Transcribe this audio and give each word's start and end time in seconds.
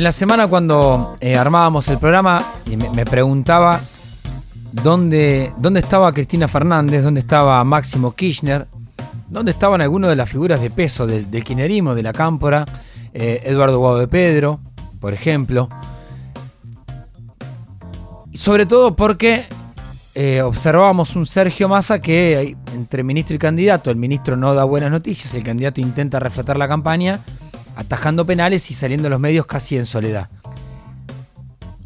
En 0.00 0.04
la 0.04 0.12
semana 0.12 0.46
cuando 0.46 1.14
eh, 1.20 1.36
armábamos 1.36 1.86
el 1.88 1.98
programa, 1.98 2.54
me, 2.64 3.04
preguntaba 3.04 3.82
dónde, 4.72 5.52
dónde 5.58 5.80
estaba 5.80 6.10
Cristina 6.14 6.48
Fernández, 6.48 7.04
dónde 7.04 7.20
estaba 7.20 7.62
Máximo 7.64 8.12
Kirchner, 8.12 8.66
dónde 9.28 9.50
estaban 9.52 9.82
algunas 9.82 10.08
de 10.08 10.16
las 10.16 10.30
figuras 10.30 10.62
de 10.62 10.70
peso 10.70 11.06
del, 11.06 11.30
del 11.30 11.44
de 11.44 12.02
la 12.02 12.14
cámpora, 12.14 12.64
eh, 13.12 13.42
Eduardo 13.44 13.78
Guado 13.78 13.98
de 13.98 14.08
Pedro, 14.08 14.60
por 15.00 15.12
ejemplo. 15.12 15.68
Y 18.32 18.38
sobre 18.38 18.64
todo 18.64 18.96
porque 18.96 19.44
eh, 20.14 20.40
observábamos 20.40 21.14
un 21.14 21.26
Sergio 21.26 21.68
Massa 21.68 22.00
que 22.00 22.56
entre 22.72 23.02
ministro 23.02 23.36
y 23.36 23.38
candidato, 23.38 23.90
el 23.90 23.96
ministro 23.96 24.34
no 24.34 24.54
da 24.54 24.64
buenas 24.64 24.90
noticias, 24.90 25.34
el 25.34 25.44
candidato 25.44 25.82
intenta 25.82 26.18
reflotar 26.18 26.56
la 26.56 26.68
campaña, 26.68 27.22
atajando 27.76 28.26
penales 28.26 28.70
y 28.70 28.74
saliendo 28.74 29.08
a 29.08 29.10
los 29.10 29.20
medios 29.20 29.46
casi 29.46 29.76
en 29.76 29.86
soledad. 29.86 30.28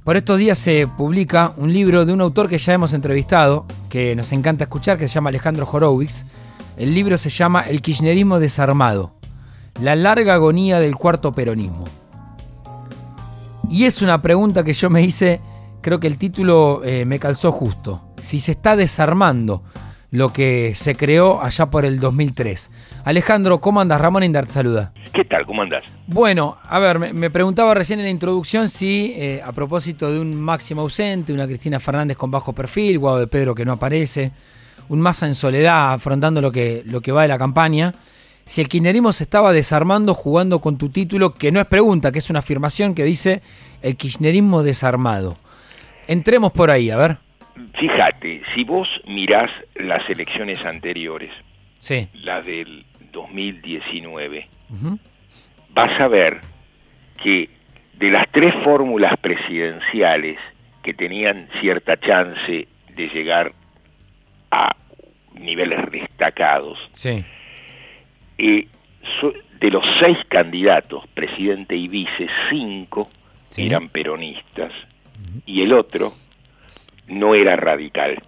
Por 0.04 0.18
estos 0.18 0.38
días 0.38 0.58
se 0.58 0.86
publica 0.86 1.54
un 1.56 1.72
libro 1.72 2.04
de 2.04 2.12
un 2.12 2.20
autor 2.20 2.50
que 2.50 2.58
ya 2.58 2.74
hemos 2.74 2.92
entrevistado, 2.92 3.64
que 3.88 4.14
nos 4.14 4.32
encanta 4.32 4.64
escuchar, 4.64 4.98
que 4.98 5.08
se 5.08 5.14
llama 5.14 5.30
Alejandro 5.30 5.66
Horowitz. 5.70 6.26
El 6.76 6.92
libro 6.92 7.16
se 7.16 7.30
llama 7.30 7.62
El 7.62 7.80
kirchnerismo 7.80 8.38
desarmado, 8.38 9.14
la 9.80 9.96
larga 9.96 10.34
agonía 10.34 10.78
del 10.78 10.96
cuarto 10.96 11.32
peronismo. 11.32 11.86
Y 13.70 13.84
es 13.84 14.02
una 14.02 14.20
pregunta 14.20 14.62
que 14.62 14.74
yo 14.74 14.90
me 14.90 15.02
hice, 15.02 15.40
creo 15.80 16.00
que 16.00 16.06
el 16.06 16.18
título 16.18 16.82
eh, 16.84 17.06
me 17.06 17.18
calzó 17.18 17.50
justo. 17.50 18.02
Si 18.20 18.40
se 18.40 18.52
está 18.52 18.76
desarmando 18.76 19.62
lo 20.14 20.32
que 20.32 20.76
se 20.76 20.94
creó 20.94 21.42
allá 21.42 21.70
por 21.70 21.84
el 21.84 21.98
2003. 21.98 22.70
Alejandro, 23.02 23.60
¿cómo 23.60 23.80
andas? 23.80 24.00
Ramón 24.00 24.22
Indart 24.22 24.48
saluda. 24.48 24.92
¿Qué 25.12 25.24
tal? 25.24 25.44
¿Cómo 25.44 25.62
andás? 25.62 25.82
Bueno, 26.06 26.56
a 26.62 26.78
ver, 26.78 27.00
me, 27.00 27.12
me 27.12 27.30
preguntaba 27.30 27.74
recién 27.74 27.98
en 27.98 28.04
la 28.04 28.12
introducción 28.12 28.68
si, 28.68 29.12
eh, 29.16 29.42
a 29.44 29.50
propósito 29.50 30.12
de 30.12 30.20
un 30.20 30.40
Máximo 30.40 30.82
ausente, 30.82 31.32
una 31.32 31.48
Cristina 31.48 31.80
Fernández 31.80 32.16
con 32.16 32.30
bajo 32.30 32.52
perfil, 32.52 33.00
Guado 33.00 33.18
de 33.18 33.26
Pedro 33.26 33.56
que 33.56 33.64
no 33.64 33.72
aparece, 33.72 34.30
un 34.88 35.00
Massa 35.00 35.26
en 35.26 35.34
soledad 35.34 35.94
afrontando 35.94 36.40
lo 36.40 36.52
que, 36.52 36.84
lo 36.86 37.00
que 37.00 37.10
va 37.10 37.22
de 37.22 37.28
la 37.28 37.38
campaña, 37.38 37.96
si 38.44 38.60
el 38.60 38.68
kirchnerismo 38.68 39.12
se 39.12 39.24
estaba 39.24 39.52
desarmando 39.52 40.14
jugando 40.14 40.60
con 40.60 40.78
tu 40.78 40.90
título, 40.90 41.34
que 41.34 41.50
no 41.50 41.58
es 41.58 41.66
pregunta, 41.66 42.12
que 42.12 42.20
es 42.20 42.30
una 42.30 42.38
afirmación 42.38 42.94
que 42.94 43.02
dice 43.02 43.42
el 43.82 43.96
kirchnerismo 43.96 44.62
desarmado. 44.62 45.38
Entremos 46.06 46.52
por 46.52 46.70
ahí, 46.70 46.90
a 46.90 46.96
ver. 46.96 47.18
Fíjate, 47.78 48.42
si 48.54 48.64
vos 48.64 48.88
mirás 49.06 49.50
las 49.74 50.08
elecciones 50.10 50.64
anteriores, 50.64 51.30
Sí. 51.78 52.08
la 52.14 52.40
del 52.42 52.84
2019, 53.12 54.48
Ujú. 54.70 54.98
vas 55.70 56.00
a 56.00 56.08
ver 56.08 56.40
que 57.22 57.48
de 57.94 58.10
las 58.10 58.24
tres 58.32 58.52
fórmulas 58.64 59.16
presidenciales 59.18 60.38
que 60.82 60.94
tenían 60.94 61.48
cierta 61.60 61.96
chance 61.98 62.66
de 62.94 63.08
llegar 63.08 63.52
a 64.50 64.74
niveles 65.34 65.78
destacados, 65.90 66.78
Sí. 66.92 67.24
eh, 68.38 68.66
so- 69.20 69.32
de 69.60 69.70
los 69.70 69.84
seis 70.00 70.18
candidatos, 70.28 71.06
presidente 71.14 71.76
y 71.76 71.88
vice, 71.88 72.28
cinco 72.50 73.10
Sí. 73.48 73.66
eran 73.66 73.88
peronistas 73.88 74.72
y 75.46 75.62
el 75.62 75.72
otro 75.72 76.12
no 77.08 77.34
era 77.34 77.56
radical. 77.56 78.22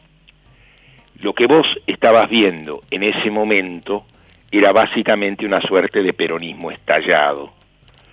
Lo 1.20 1.32
que 1.34 1.46
vos 1.46 1.66
estabas 1.86 2.28
viendo 2.28 2.82
en 2.91 3.02
ese 3.02 3.30
momento 3.30 4.06
era 4.50 4.72
básicamente 4.72 5.46
una 5.46 5.60
suerte 5.60 6.02
de 6.02 6.12
peronismo 6.12 6.70
estallado. 6.70 7.52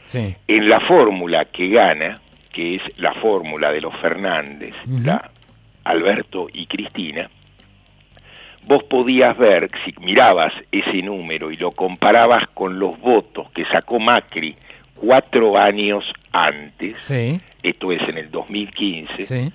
Sí. 0.06 0.36
En 0.47 0.69
la 0.69 0.80
fórmula 0.81 1.45
que 1.45 1.67
gana, 1.69 2.22
que 2.52 2.75
es 2.75 2.81
la 2.97 3.14
fórmula 3.16 3.72
de 3.72 3.81
los 3.81 3.95
Fernández, 3.97 4.73
la 4.88 5.31
Alberto 5.84 6.47
y 6.52 6.66
Cristina, 6.67 7.30
vos 8.66 8.84
podías 8.84 9.38
ver, 9.38 9.69
si 9.84 9.94
mirabas 10.00 10.53
ese 10.72 11.01
número 11.01 11.51
y 11.51 11.57
lo 11.57 11.72
comparabas 11.72 12.47
con 12.53 12.80
los 12.80 12.97
votos 13.00 13.51
que 13.51 13.66
sacó 13.66 14.00
Macri 14.00 14.56
cuatro 14.95 15.57
años 15.57 16.06
antes, 16.31 17.01
Sí. 17.01 17.41
esto 17.62 17.91
es 17.91 18.01
en 18.07 18.18
el 18.18 18.31
2015, 18.31 19.25
Sí. 19.25 19.51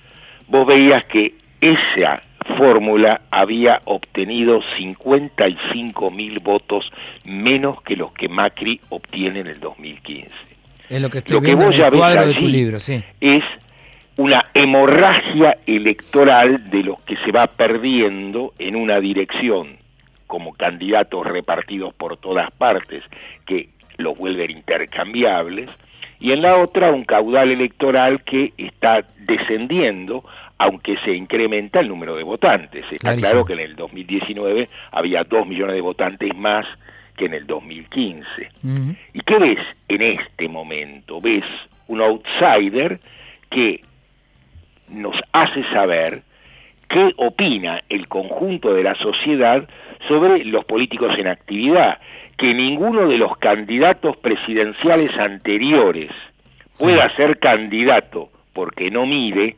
Vos 0.49 0.67
veías 0.67 1.05
que 1.05 1.35
esa 1.61 2.23
fórmula 2.57 3.23
había 3.31 3.83
obtenido 3.85 4.61
55 4.77 6.11
mil 6.11 6.41
votos 6.41 6.91
menos 7.25 7.83
que 7.83 7.97
los 7.97 8.13
que 8.13 8.29
Macri 8.29 8.81
obtiene 8.89 9.41
en 9.41 9.47
el 9.49 9.61
2015. 9.61 10.31
Es 10.89 11.01
lo 11.01 11.11
que 11.11 11.19
estoy 11.19 11.35
Lo 11.35 11.41
que 11.41 11.47
viendo 11.49 11.67
vos 11.67 11.75
en 11.75 11.83
el 11.83 11.91
cuadro 11.91 12.27
de 12.27 12.35
tu 12.35 12.49
libro, 12.49 12.79
sí. 12.79 13.03
es 13.21 13.45
una 14.17 14.47
hemorragia 14.55 15.59
electoral 15.67 16.71
de 16.71 16.83
los 16.83 17.01
que 17.03 17.17
se 17.19 17.31
va 17.31 17.47
perdiendo 17.47 18.55
en 18.59 18.75
una 18.75 18.99
dirección 18.99 19.77
como 20.27 20.55
candidatos 20.55 21.27
repartidos 21.27 21.95
por 21.95 22.17
todas 22.17 22.51
partes 22.51 23.05
que 23.47 23.69
los 23.97 24.17
vuelven 24.17 24.51
intercambiables 24.51 25.71
y 26.21 26.33
en 26.33 26.43
la 26.43 26.57
otra 26.59 26.91
un 26.91 27.05
caudal 27.05 27.51
electoral 27.51 28.23
que 28.25 28.53
está 28.57 29.05
descendiendo 29.21 30.25
aunque 30.59 30.97
se 31.05 31.13
incrementa 31.15 31.79
el 31.81 31.89
número 31.89 32.17
de 32.17 32.25
votantes. 32.25 32.85
Está 32.91 33.11
Clarísimo. 33.11 33.31
claro 33.31 33.45
que 33.45 33.53
en 33.53 33.61
el 33.61 33.77
2019 33.77 34.69
había 34.91 35.23
dos 35.23 35.47
millones 35.47 35.77
de 35.77 35.81
votantes 35.81 36.35
más 36.37 36.67
que 37.17 37.27
en 37.27 37.35
el 37.35 37.47
2015. 37.47 38.27
Ujú. 38.65 38.95
¿Y 39.13 39.21
qué 39.21 39.39
ves 39.39 39.61
en 39.87 40.03
este 40.03 40.49
momento? 40.49 41.21
Ves 41.21 41.45
un 41.87 42.01
outsider 42.01 42.99
que 43.51 43.83
nos 44.89 45.17
hace 45.33 45.63
saber 45.73 46.23
qué 46.89 47.13
opina 47.17 47.83
el 47.89 48.09
conjunto 48.09 48.73
de 48.75 48.83
la 48.83 48.95
sociedad 48.97 49.69
sobre 50.07 50.45
los 50.45 50.65
políticos 50.65 51.15
en 51.19 51.29
actividad, 51.29 51.99
que 52.37 52.55
ninguno 52.55 53.09
de 53.09 53.19
los 53.19 53.37
candidatos 53.39 54.17
presidenciales 54.19 55.11
anteriores 55.19 56.11
Sí. 56.73 56.85
pueda 56.85 57.15
ser 57.17 57.39
candidato 57.41 58.31
porque 58.53 58.91
no 58.91 59.05
mide, 59.07 59.57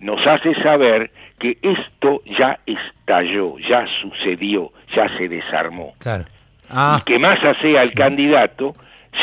nos 0.00 0.26
hace 0.26 0.54
saber 0.62 1.10
que 1.38 1.56
esto 1.62 2.22
ya 2.38 2.58
estalló, 2.66 3.58
ya 3.58 3.86
sucedió, 3.86 4.70
ya 4.94 5.08
se 5.16 5.28
desarmó 5.28 5.94
Claro. 5.98 6.24
Ah, 6.68 6.98
y 7.00 7.04
que 7.04 7.18
Massa 7.18 7.54
sea 7.62 7.82
el 7.82 7.92
candidato, 7.92 8.74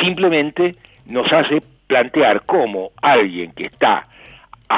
simplemente 0.01 0.75
nos 1.05 1.31
hace 1.31 1.61
plantear 1.87 2.43
cómo 2.45 2.91
alguien 3.01 3.51
que 3.51 3.65
está 3.65 4.07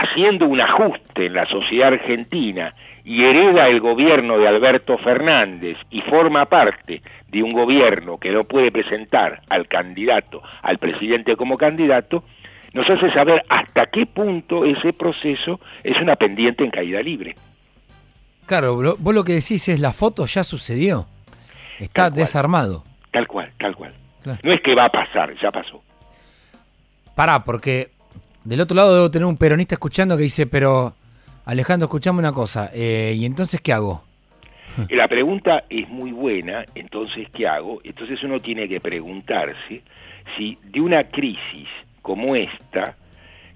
haciendo 0.01 0.47
un 0.47 0.59
ajuste 0.61 1.25
en 1.25 1.33
la 1.33 1.45
sociedad 1.45 1.93
argentina 1.93 2.73
y 3.03 3.23
hereda 3.23 3.67
el 3.67 3.79
gobierno 3.79 4.37
de 4.37 4.47
Alberto 4.47 4.97
Fernández 4.97 5.77
y 5.89 6.01
forma 6.01 6.45
parte 6.45 7.01
de 7.27 7.43
un 7.43 7.51
gobierno 7.51 8.17
que 8.17 8.31
no 8.31 8.43
puede 8.45 8.71
presentar 8.71 9.41
al 9.49 9.67
candidato, 9.67 10.41
al 10.61 10.77
presidente 10.77 11.35
como 11.35 11.57
candidato, 11.57 12.23
nos 12.73 12.89
hace 12.89 13.11
saber 13.11 13.43
hasta 13.49 13.85
qué 13.87 14.05
punto 14.05 14.65
ese 14.65 14.93
proceso 14.93 15.59
es 15.83 15.99
una 15.99 16.15
pendiente 16.15 16.63
en 16.63 16.71
caída 16.71 17.01
libre. 17.01 17.35
claro, 18.45 18.95
vos 18.97 19.13
lo 19.15 19.23
que 19.23 19.33
decís 19.33 19.67
es 19.69 19.79
la 19.79 19.91
foto 19.91 20.25
ya 20.25 20.43
sucedió. 20.43 21.05
Está 21.79 22.03
Tal 22.09 22.13
desarmado. 22.13 22.83
Tal 23.11 23.27
cual, 23.27 23.51
tal 23.59 23.75
cual. 23.75 23.93
Claro. 24.23 24.39
No 24.43 24.53
es 24.53 24.61
que 24.61 24.73
va 24.73 24.85
a 24.85 24.89
pasar, 24.89 25.33
ya 25.41 25.51
pasó. 25.51 25.83
Pará, 27.15 27.43
porque 27.43 27.91
del 28.43 28.61
otro 28.61 28.75
lado 28.75 28.93
debo 28.93 29.09
tener 29.11 29.25
un 29.25 29.37
peronista 29.37 29.75
escuchando 29.75 30.17
que 30.17 30.23
dice, 30.23 30.45
pero 30.47 30.93
Alejandro, 31.45 31.85
escuchame 31.85 32.19
una 32.19 32.31
cosa, 32.31 32.69
eh, 32.73 33.15
¿y 33.17 33.25
entonces 33.25 33.61
qué 33.61 33.73
hago? 33.73 34.03
La 34.89 35.07
pregunta 35.07 35.63
es 35.69 35.87
muy 35.89 36.11
buena, 36.11 36.65
entonces, 36.75 37.27
¿qué 37.33 37.47
hago? 37.47 37.79
Entonces 37.83 38.21
uno 38.23 38.39
tiene 38.41 38.67
que 38.67 38.79
preguntarse 38.79 39.81
si 40.37 40.57
de 40.63 40.81
una 40.81 41.03
crisis 41.03 41.67
como 42.01 42.35
esta, 42.35 42.95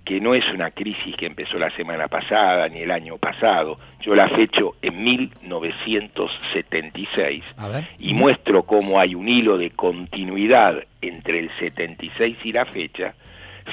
que 0.05 0.19
no 0.21 0.35
es 0.35 0.47
una 0.53 0.69
crisis 0.71 1.15
que 1.17 1.25
empezó 1.25 1.57
la 1.57 1.69
semana 1.75 2.07
pasada 2.07 2.69
ni 2.69 2.79
el 2.79 2.91
año 2.91 3.17
pasado, 3.17 3.77
yo 4.01 4.15
la 4.15 4.29
fecho 4.29 4.75
en 4.81 5.03
1976 5.03 7.43
A 7.57 7.67
ver. 7.67 7.85
y 7.99 8.13
muestro 8.13 8.63
cómo 8.63 8.99
hay 8.99 9.15
un 9.15 9.27
hilo 9.27 9.57
de 9.57 9.71
continuidad 9.71 10.81
entre 11.01 11.39
el 11.39 11.49
76 11.59 12.37
y 12.43 12.53
la 12.53 12.65
fecha, 12.65 13.15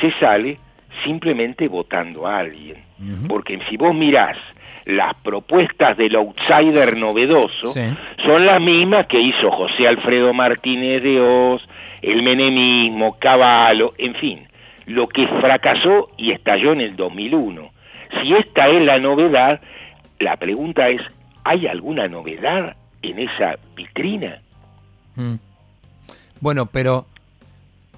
se 0.00 0.10
sale 0.18 0.58
simplemente 1.02 1.68
votando 1.68 2.26
a 2.26 2.38
alguien. 2.38 2.76
Porque 3.28 3.58
si 3.68 3.76
vos 3.76 3.94
mirás 3.94 4.36
las 4.86 5.14
propuestas 5.22 5.96
del 5.96 6.14
outsider 6.16 6.96
novedoso, 6.96 7.68
Sí. 7.68 7.80
son 8.24 8.44
las 8.46 8.60
mismas 8.60 9.06
que 9.06 9.18
hizo 9.20 9.50
José 9.50 9.88
Alfredo 9.88 10.32
Martínez 10.32 11.02
de 11.02 11.20
Oz, 11.20 11.62
el 12.02 12.22
menemismo, 12.22 13.16
Caballo, 13.18 13.94
en 13.98 14.14
fin, 14.14 14.46
lo 14.86 15.08
que 15.08 15.26
fracasó 15.40 16.10
y 16.18 16.32
estalló 16.32 16.72
en 16.72 16.82
el 16.82 16.96
2001. 16.96 17.70
Si 18.22 18.34
esta 18.34 18.68
es 18.68 18.82
la 18.84 18.98
novedad, 18.98 19.60
la 20.18 20.36
pregunta 20.36 20.88
es, 20.88 21.00
¿hay 21.44 21.66
alguna 21.66 22.06
novedad 22.08 22.76
en 23.02 23.18
esa 23.18 23.56
vitrina? 23.74 24.40
Mm. 25.16 25.34
Bueno, 26.40 26.66
pero 26.66 27.06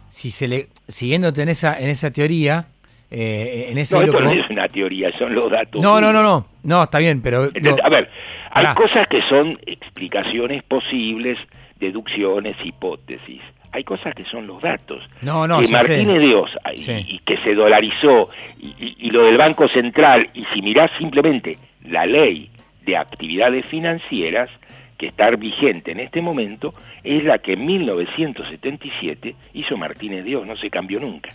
si 0.09 0.31
se 0.31 0.47
le 0.49 0.69
siguiéndote 0.89 1.43
en 1.43 1.49
esa, 1.49 1.79
en 1.79 1.89
esa 1.89 2.13
teoría, 2.13 2.67
eh, 3.11 3.69
en 3.71 3.79
ese 3.79 3.97
No, 3.97 4.03
esto 4.03 4.21
no 4.21 4.31
es 4.31 4.51
una 4.51 4.69
teoría, 4.69 5.17
son 5.19 5.35
los 5.35 5.51
datos. 5.51 5.81
no, 5.81 6.01
no, 6.01 6.13
no, 6.13 6.23
no, 6.23 6.47
no, 6.65 6.83
está 6.85 6.99
bien, 6.99 7.21
pero 7.23 7.49
A 7.83 7.89
ver, 7.89 8.11
hay 8.51 8.67
cosas 8.75 9.07
que 9.07 9.23
son 9.23 9.59
explicaciones 9.67 10.63
posibles, 10.65 11.39
deducciones, 11.79 12.57
hipótesis. 12.65 13.41
Hay 13.73 13.85
cosas 13.85 14.15
que 14.15 14.25
son 14.25 14.47
los 14.47 14.63
datos. 14.63 15.03
No, 15.21 15.47
no, 15.47 15.61
que. 15.61 15.69
Martínez 15.69 16.21
Dios 16.21 16.51
y, 16.75 16.79
Sí. 16.79 16.93
y 17.09 17.19
que 17.19 17.37
se 17.45 17.55
dolarizó 17.55 18.31
y, 18.59 18.69
y- 18.79 18.97
y 19.01 19.11
lo 19.11 19.25
del 19.27 19.37
Banco 19.37 19.69
Central 19.69 20.31
y 20.33 20.45
si 20.55 20.63
mirás 20.63 20.91
simplemente 20.99 21.59
la 21.85 22.07
ley 22.07 22.51
de 22.87 22.97
actividades 22.97 23.67
financieras 23.67 24.49
que 24.97 25.09
está 25.09 25.29
vigente 25.33 25.93
en 25.93 26.01
este 26.01 26.23
momento 26.23 26.73
es 27.05 27.23
la 27.25 27.39
que 27.39 27.53
en 27.53 27.67
1977 27.67 29.35
hizo 29.55 29.77
Martínez 29.77 30.25
Dios, 30.25 30.47
no 30.47 30.57
se 30.57 30.71
cambió 30.71 30.99
nunca. 31.01 31.31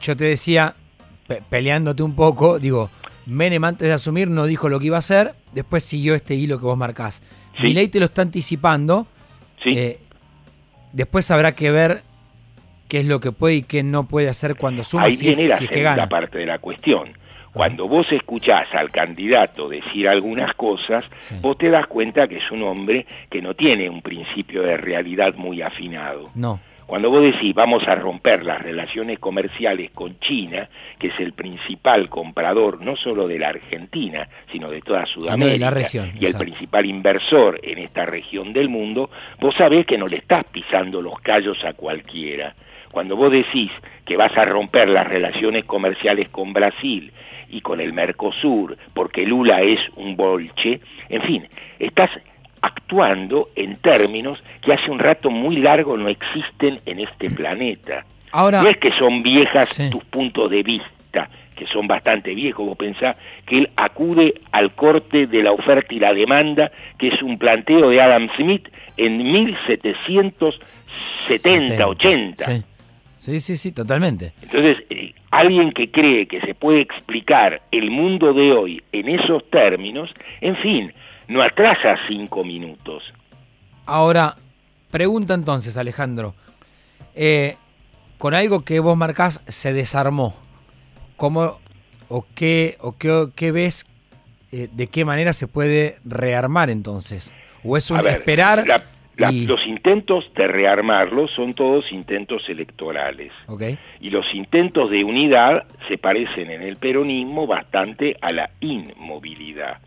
yo 0.00 0.14
te 0.16 0.24
decía, 0.24 0.74
pe- 1.26 1.42
peleándote 1.48 2.02
un 2.02 2.14
poco, 2.14 2.58
digo, 2.58 2.90
Menem 3.26 3.64
antes 3.64 3.88
de 3.88 3.94
asumir 3.94 4.28
no 4.28 4.44
dijo 4.44 4.68
lo 4.68 4.78
que 4.78 4.86
iba 4.86 4.96
a 4.96 4.98
hacer, 4.98 5.34
después 5.52 5.82
siguió 5.84 6.14
este 6.14 6.34
hilo 6.34 6.58
que 6.58 6.66
vos 6.66 6.76
marcás. 6.76 7.22
Sí. 7.56 7.62
Milei 7.64 7.88
te 7.88 7.98
lo 7.98 8.06
está 8.06 8.22
anticipando, 8.22 9.06
¿sí? 9.62 9.70
eh, 9.78 9.98
después 10.92 11.30
habrá 11.30 11.52
que 11.54 11.70
ver 11.70 12.02
qué 12.88 13.00
es 13.00 13.06
lo 13.06 13.20
que 13.20 13.32
puede 13.32 13.54
y 13.56 13.62
qué 13.62 13.82
no 13.82 14.06
puede 14.06 14.28
hacer 14.28 14.56
cuando 14.56 14.82
suma 14.84 15.04
Ahí 15.04 15.12
si, 15.12 15.26
viene 15.26 15.48
la 15.48 15.56
si 15.56 15.64
es 15.64 15.70
que 15.70 15.82
gana. 15.82 16.08
parte 16.08 16.38
de 16.38 16.46
la 16.46 16.58
cuestión. 16.58 17.16
Cuando 17.52 17.86
vos 17.88 18.06
escuchás 18.10 18.66
al 18.74 18.90
candidato 18.90 19.68
decir 19.68 20.08
algunas 20.08 20.52
cosas, 20.54 21.04
Sí. 21.20 21.36
vos 21.40 21.56
te 21.56 21.70
das 21.70 21.86
cuenta 21.86 22.26
que 22.28 22.38
es 22.38 22.50
un 22.50 22.62
hombre 22.64 23.06
que 23.30 23.40
no 23.40 23.54
tiene 23.54 23.88
un 23.88 24.02
principio 24.02 24.62
de 24.62 24.76
realidad 24.76 25.34
muy 25.36 25.62
afinado. 25.62 26.30
No, 26.34 26.60
Cuando 26.86 27.10
vos 27.10 27.22
decís 27.22 27.54
vamos 27.54 27.86
a 27.88 27.94
romper 27.94 28.44
las 28.44 28.60
relaciones 28.60 29.18
comerciales 29.18 29.90
con 29.92 30.18
China, 30.20 30.68
que 30.98 31.08
es 31.08 31.18
el 31.18 31.32
principal 31.32 32.08
comprador 32.08 32.80
no 32.82 32.96
solo 32.96 33.26
de 33.26 33.38
la 33.38 33.48
Argentina, 33.48 34.28
sino 34.52 34.70
de 34.70 34.80
toda 34.82 35.06
Sudamérica, 35.06 35.52
de 35.52 35.58
la 35.58 35.70
región, 35.70 36.12
y 36.18 36.26
el 36.26 36.34
principal 36.34 36.86
inversor 36.86 37.58
en 37.62 37.78
esta 37.78 38.04
región 38.04 38.52
del 38.52 38.68
mundo, 38.68 39.10
vos 39.40 39.54
sabés 39.56 39.86
que 39.86 39.98
no 39.98 40.06
le 40.06 40.16
estás 40.16 40.44
pisando 40.44 41.00
los 41.00 41.18
callos 41.20 41.64
a 41.64 41.72
cualquiera. 41.72 42.54
Cuando 42.90 43.16
vos 43.16 43.32
decís 43.32 43.70
que 44.04 44.16
vas 44.16 44.36
a 44.36 44.44
romper 44.44 44.88
las 44.88 45.06
relaciones 45.08 45.64
comerciales 45.64 46.28
con 46.28 46.52
Brasil 46.52 47.12
y 47.48 47.60
con 47.60 47.80
el 47.80 47.92
Mercosur, 47.92 48.76
porque 48.92 49.26
Lula 49.26 49.58
es 49.58 49.80
un 49.96 50.16
bolche, 50.16 50.80
en 51.08 51.22
fin, 51.22 51.48
estás 51.78 52.10
actuando 52.64 53.50
en 53.56 53.76
términos 53.76 54.42
que 54.62 54.72
hace 54.72 54.90
un 54.90 54.98
rato 54.98 55.28
muy 55.30 55.56
largo 55.56 55.96
no 55.98 56.08
existen 56.08 56.80
en 56.86 57.00
este 57.00 57.28
planeta. 57.30 58.04
Ahora, 58.32 58.62
no 58.62 58.68
es 58.68 58.78
que 58.78 58.90
son 58.92 59.22
viejas 59.22 59.68
Sí. 59.68 59.90
tus 59.90 60.02
puntos 60.04 60.50
de 60.50 60.62
vista, 60.62 61.28
que 61.56 61.66
son 61.66 61.86
bastante 61.86 62.34
viejos, 62.34 62.66
vos 62.66 62.76
pensás 62.76 63.16
que 63.46 63.58
él 63.58 63.70
acude 63.76 64.34
al 64.50 64.74
corte 64.74 65.26
de 65.26 65.42
la 65.42 65.52
oferta 65.52 65.94
y 65.94 65.98
la 66.00 66.12
demanda, 66.14 66.72
que 66.98 67.08
es 67.08 67.22
un 67.22 67.38
planteo 67.38 67.90
de 67.90 68.00
Adam 68.00 68.28
Smith 68.36 68.66
en 68.96 69.18
1770, 69.18 71.86
80. 71.86 72.44
Sí. 72.44 72.62
sí, 73.18 73.40
sí, 73.40 73.56
sí, 73.56 73.72
totalmente. 73.72 74.32
Entonces, 74.42 74.78
eh, 74.90 75.14
alguien 75.30 75.72
que 75.72 75.90
cree 75.90 76.26
que 76.26 76.40
se 76.40 76.54
puede 76.54 76.80
explicar 76.80 77.62
el 77.70 77.90
mundo 77.90 78.32
de 78.32 78.52
hoy 78.52 78.82
en 78.92 79.08
esos 79.08 79.48
términos, 79.50 80.10
en 80.40 80.56
fin, 80.56 80.92
no 81.28 81.42
atrasa 81.42 81.96
cinco 82.08 82.44
minutos. 82.44 83.02
Ahora, 83.86 84.36
pregunta 84.90 85.34
entonces, 85.34 85.76
Alejandro. 85.76 86.34
Eh, 87.14 87.56
con 88.18 88.34
algo 88.34 88.64
que 88.64 88.80
vos 88.80 88.96
marcás 88.96 89.42
se 89.46 89.72
desarmó. 89.72 90.34
¿Cómo 91.16 91.58
o 92.08 92.26
qué, 92.34 92.76
o 92.80 92.96
qué, 92.96 93.26
qué 93.34 93.52
ves? 93.52 93.86
eh, 94.52 94.68
¿De 94.72 94.86
qué 94.86 95.04
manera 95.04 95.32
se 95.32 95.48
puede 95.48 95.98
rearmar 96.04 96.70
entonces? 96.70 97.34
¿O 97.64 97.76
es 97.76 97.90
un 97.90 98.02
ver, 98.02 98.16
esperar? 98.18 98.66
la- 98.66 98.84
la- 99.16 99.30
y- 99.32 99.46
los 99.46 99.64
intentos 99.66 100.24
de 100.34 100.46
rearmarlo 100.48 101.28
son 101.28 101.54
todos 101.54 101.90
intentos 101.92 102.48
electorales. 102.48 103.32
Ok, 103.46 103.62
Y 104.00 104.10
los 104.10 104.26
intentos 104.34 104.90
de 104.90 105.04
unidad 105.04 105.64
se 105.88 105.98
parecen 105.98 106.50
en 106.50 106.62
el 106.62 106.76
peronismo 106.76 107.46
bastante 107.46 108.16
a 108.20 108.32
la 108.32 108.50
inmovilidad. 108.60 109.78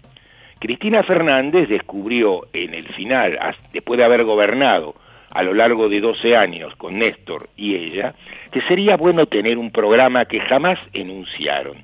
Cristina 0.60 1.04
Fernández 1.04 1.70
descubrió 1.70 2.48
en 2.54 2.74
el 2.74 2.88
final, 2.90 3.38
después 3.72 3.98
de 3.98 4.04
haber 4.04 4.24
gobernado 4.24 4.96
a 5.30 5.44
lo 5.44 5.54
largo 5.54 5.88
de 5.90 6.02
12 6.02 6.36
años 6.36 6.76
con 6.78 6.98
Néstor 6.98 7.50
y 7.56 7.76
ella, 7.76 8.16
que 8.52 8.62
sería 8.62 8.98
bueno 8.98 9.28
tener 9.28 9.58
un 9.58 9.72
programa 9.72 10.26
que 10.26 10.40
jamás 10.40 10.80
enunciaron. 10.94 11.78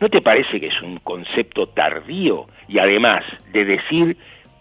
¿No 0.00 0.08
te 0.08 0.20
parece 0.20 0.60
que 0.60 0.68
es 0.68 0.82
un 0.82 0.98
concepto 0.98 1.68
tardío 1.68 2.46
y 2.68 2.78
además 2.78 3.24
de 3.52 3.64
decir 3.64 4.16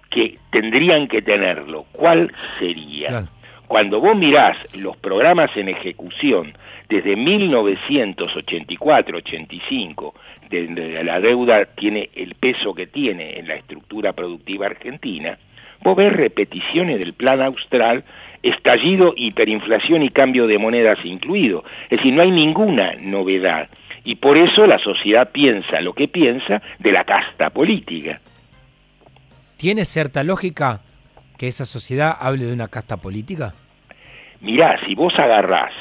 que 0.09 0.37
tendrían 0.51 1.07
que 1.07 1.21
tenerlo, 1.21 1.85
cuál 1.91 2.31
sería? 2.59 3.25
Cuando 3.67 3.99
vos 3.99 4.15
mirás 4.15 4.55
los 4.77 4.95
programas 4.97 5.49
en 5.55 5.69
ejecución 5.69 6.55
desde 6.89 7.17
1984-85, 7.17 10.13
donde 10.49 11.03
la 11.03 11.19
deuda 11.19 11.65
tiene 11.65 12.11
el 12.13 12.35
peso 12.35 12.75
que 12.75 12.87
tiene 12.87 13.39
en 13.39 13.47
la 13.47 13.55
estructura 13.55 14.13
productiva 14.13 14.67
argentina, 14.67 15.39
vos 15.81 15.95
ves 15.95 16.13
repeticiones 16.13 16.99
del 16.99 17.13
plan 17.13 17.41
austral, 17.41 18.03
estallido, 18.43 19.15
hiperinflación 19.15 20.03
y 20.03 20.09
cambio 20.09 20.45
de 20.45 20.59
monedas 20.59 20.99
incluido. 21.03 21.63
Es 21.89 21.97
decir, 21.97 22.13
no 22.13 22.21
hay 22.21 22.29
ninguna 22.31 22.93
novedad. 22.99 23.69
Y 24.03 24.13
por 24.15 24.37
eso 24.37 24.67
la 24.67 24.77
sociedad 24.79 25.31
piensa 25.31 25.79
lo 25.81 25.93
que 25.93 26.09
piensa 26.09 26.61
de 26.77 26.91
la 26.91 27.05
casta 27.05 27.49
política. 27.49 28.19
¿Tiene 29.55 29.85
cierta 29.85 30.23
lógica 30.23 30.81
que 31.43 31.49
esa 31.49 31.65
sociedad 31.65 32.15
hable 32.21 32.45
de 32.45 32.53
una 32.53 32.69
casta 32.69 32.95
política? 32.95 33.53
Mirá, 34.39 34.79
si 34.85 34.95
vos 34.95 35.13
agarrás 35.19 35.73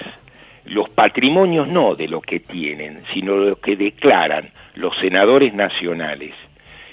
los 0.64 0.88
patrimonios 0.90 1.68
no 1.68 1.94
de 1.94 2.08
lo 2.08 2.20
que 2.20 2.40
tienen, 2.40 3.04
sino 3.14 3.36
de 3.40 3.50
lo 3.50 3.60
que 3.60 3.76
declaran 3.76 4.50
los 4.74 4.96
senadores 4.98 5.54
nacionales, 5.54 6.34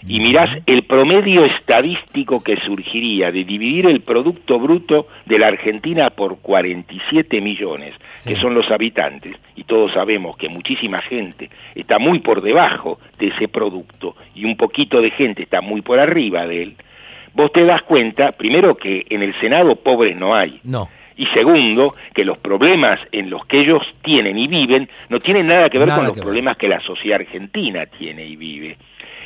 y 0.07 0.19
mirás 0.19 0.51
el 0.68 0.83
promedio 0.83 1.45
estadístico 1.45 2.44
que 2.44 2.57
surgiría 2.60 3.31
de 3.31 3.44
dividir 3.44 3.88
el 3.88 4.01
Producto 4.01 4.60
Bruto 4.60 5.07
de 5.25 5.39
la 5.39 5.48
Argentina 5.48 6.12
por 6.12 6.38
47 6.38 7.42
millones, 7.42 7.95
Sí. 8.18 8.30
que 8.30 8.39
son 8.39 8.54
los 8.54 8.69
habitantes, 8.69 9.36
y 9.56 9.63
todos 9.63 9.94
sabemos 9.94 10.38
que 10.38 10.48
muchísima 10.48 11.00
gente 11.00 11.50
está 11.73 11.97
muy 11.97 12.19
por 12.19 12.44
debajo 12.44 12.99
de 13.18 13.30
ese 13.30 13.47
producto, 13.47 14.16
y 14.35 14.45
un 14.45 14.56
poquito 14.56 15.02
de 15.02 15.09
gente 15.09 15.42
está 15.42 15.59
muy 15.59 15.81
por 15.81 15.97
arriba 15.97 16.45
de 16.45 16.61
él, 16.61 16.76
vos 17.33 17.52
te 17.52 17.64
das 17.66 17.81
cuenta, 17.83 18.31
primero 18.31 18.76
que 18.76 19.06
en 19.09 19.24
el 19.24 19.40
Senado 19.40 19.76
pobres 19.76 20.16
no 20.16 20.36
hay, 20.36 20.59
No. 20.64 20.90
y 21.16 21.26
segundo, 21.28 21.95
que 22.14 22.26
los 22.26 22.38
problemas 22.38 23.00
en 23.12 23.30
los 23.30 23.45
que 23.45 23.59
ellos 23.59 23.83
tienen 24.04 24.38
y 24.38 24.48
viven 24.48 24.90
no 25.09 25.19
tienen 25.19 25.48
nada 25.48 25.69
que 25.69 25.78
ver 25.80 25.88
Nada 25.88 26.00
con 26.00 26.07
los 26.07 26.16
ver. 26.16 26.24
problemas 26.24 26.57
que 26.57 26.68
la 26.68 26.80
sociedad 26.81 27.19
argentina 27.21 27.86
tiene 27.86 28.26
y 28.26 28.36
vive. 28.36 28.78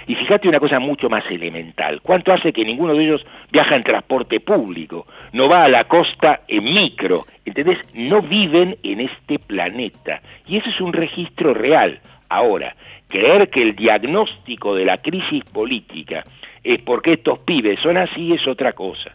Y 0.05 0.15
fíjate 0.15 0.49
una 0.49 0.59
cosa 0.59 0.79
mucho 0.79 1.09
más 1.09 1.23
elemental. 1.29 2.01
¿Cuánto 2.01 2.33
hace 2.33 2.51
que 2.51 2.65
ninguno 2.65 2.93
de 2.93 3.03
ellos 3.05 3.25
viaja 3.53 3.77
en 3.77 3.83
transporte 3.83 4.41
público? 4.41 5.07
No 5.31 5.47
va 5.47 5.63
a 5.63 5.69
la 5.69 5.85
costa 5.85 6.41
en 6.49 6.65
micro. 6.65 7.23
¿Entendés? 7.45 7.77
No 7.93 8.21
viven 8.21 8.75
en 8.83 8.99
este 8.99 9.39
planeta. 9.39 10.21
Y 10.45 10.57
ese 10.57 10.71
es 10.71 10.81
un 10.81 10.91
registro 10.91 11.53
real. 11.53 12.01
Ahora, 12.33 12.75
creer 13.07 13.49
que 13.49 13.61
el 13.61 13.75
diagnóstico 13.75 14.73
de 14.75 14.85
la 14.85 14.97
crisis 15.01 15.43
política 15.45 16.25
es 16.63 16.81
porque 16.81 17.13
estos 17.13 17.39
pibes 17.39 17.79
son 17.81 17.97
así 17.97 18.33
es 18.33 18.47
otra 18.47 18.73
cosa. 18.73 19.11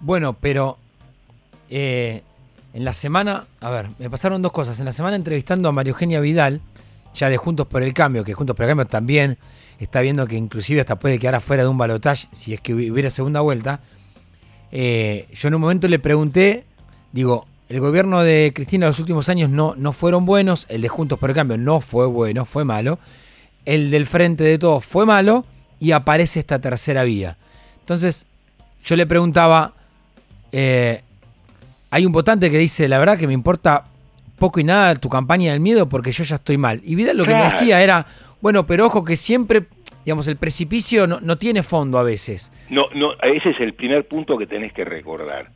Bueno, 0.00 0.32
pero 0.32 0.78
eh, 1.70 2.22
en 2.72 2.84
la 2.84 2.92
semana, 2.92 3.44
a 3.60 3.70
ver, 3.70 3.86
me 3.98 4.10
pasaron 4.10 4.42
dos 4.42 4.50
cosas. 4.52 4.78
En 4.80 4.86
la 4.86 4.92
semana 4.92 5.14
entrevistando 5.16 5.68
a 5.68 5.72
María 5.72 5.90
Eugenia 5.90 6.20
Vidal, 6.20 6.60
ya 7.14 7.28
de 7.28 7.36
Juntos 7.36 7.66
por 7.68 7.82
el 7.84 7.92
Cambio, 7.94 8.24
que 8.24 8.34
Juntos 8.34 8.56
por 8.56 8.64
el 8.64 8.70
Cambio 8.70 8.86
también 8.86 9.38
está 9.78 10.00
viendo 10.00 10.26
que 10.26 10.36
inclusive 10.36 10.80
hasta 10.80 10.98
puede 10.98 11.18
quedar 11.18 11.36
afuera 11.36 11.62
de 11.62 11.68
un 11.68 11.78
balotaje 11.78 12.26
si 12.32 12.52
es 12.54 12.60
que 12.60 12.74
hubi- 12.74 12.90
hubiera 12.90 13.10
segunda 13.10 13.40
vuelta. 13.42 13.80
Eh, 14.72 15.28
yo 15.32 15.48
en 15.48 15.54
un 15.54 15.60
momento 15.60 15.86
le 15.86 15.98
pregunté, 16.00 16.64
digo, 17.12 17.46
el 17.68 17.80
gobierno 17.80 18.22
de 18.22 18.52
Cristina 18.54 18.86
en 18.86 18.90
los 18.90 19.00
últimos 19.00 19.28
años 19.28 19.50
no, 19.50 19.74
no 19.76 19.92
fueron 19.92 20.26
buenos, 20.26 20.66
el 20.68 20.82
de 20.82 20.88
Juntos 20.88 21.18
por 21.18 21.30
el 21.30 21.36
Cambio 21.36 21.56
no 21.56 21.80
fue 21.80 22.06
bueno, 22.06 22.44
fue 22.44 22.64
malo, 22.64 22.98
el 23.64 23.90
del 23.90 24.06
Frente 24.06 24.44
de 24.44 24.58
Todos 24.58 24.84
fue 24.84 25.06
malo 25.06 25.44
y 25.80 25.92
aparece 25.92 26.40
esta 26.40 26.60
tercera 26.60 27.04
vía. 27.04 27.36
Entonces, 27.80 28.26
yo 28.84 28.96
le 28.96 29.06
preguntaba, 29.06 29.72
eh, 30.52 31.02
hay 31.90 32.06
un 32.06 32.12
votante 32.12 32.50
que 32.50 32.58
dice, 32.58 32.88
la 32.88 32.98
verdad 32.98 33.18
que 33.18 33.26
me 33.26 33.32
importa 33.32 33.84
poco 34.38 34.60
y 34.60 34.64
nada 34.64 34.94
tu 34.96 35.08
campaña 35.08 35.52
del 35.52 35.60
miedo 35.60 35.88
porque 35.88 36.12
yo 36.12 36.24
ya 36.24 36.36
estoy 36.36 36.58
mal. 36.58 36.80
Y 36.84 36.94
Vidal 36.94 37.16
lo 37.16 37.24
que 37.24 37.34
me 37.34 37.44
decía 37.44 37.82
era, 37.82 38.06
bueno, 38.40 38.66
pero 38.66 38.86
ojo 38.86 39.04
que 39.04 39.16
siempre, 39.16 39.64
digamos, 40.04 40.28
el 40.28 40.36
precipicio 40.36 41.06
no, 41.06 41.20
no 41.20 41.38
tiene 41.38 41.62
fondo 41.62 41.98
a 41.98 42.02
veces. 42.02 42.52
No, 42.68 42.88
no, 42.94 43.12
ese 43.22 43.50
es 43.50 43.60
el 43.60 43.72
primer 43.72 44.06
punto 44.06 44.36
que 44.36 44.46
tenés 44.46 44.72
que 44.72 44.84
recordar. 44.84 45.50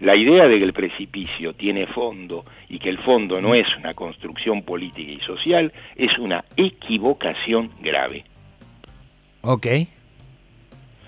La 0.00 0.16
idea 0.16 0.48
de 0.48 0.58
que 0.58 0.64
el 0.64 0.72
precipicio 0.72 1.52
tiene 1.54 1.86
fondo 1.86 2.44
y 2.68 2.78
que 2.78 2.88
el 2.88 2.98
fondo 2.98 3.40
no 3.40 3.54
es 3.54 3.76
una 3.76 3.94
construcción 3.94 4.62
política 4.62 5.12
y 5.12 5.20
social 5.20 5.72
es 5.94 6.18
una 6.18 6.44
equivocación 6.56 7.70
grave. 7.80 8.24
Ok. 9.42 9.66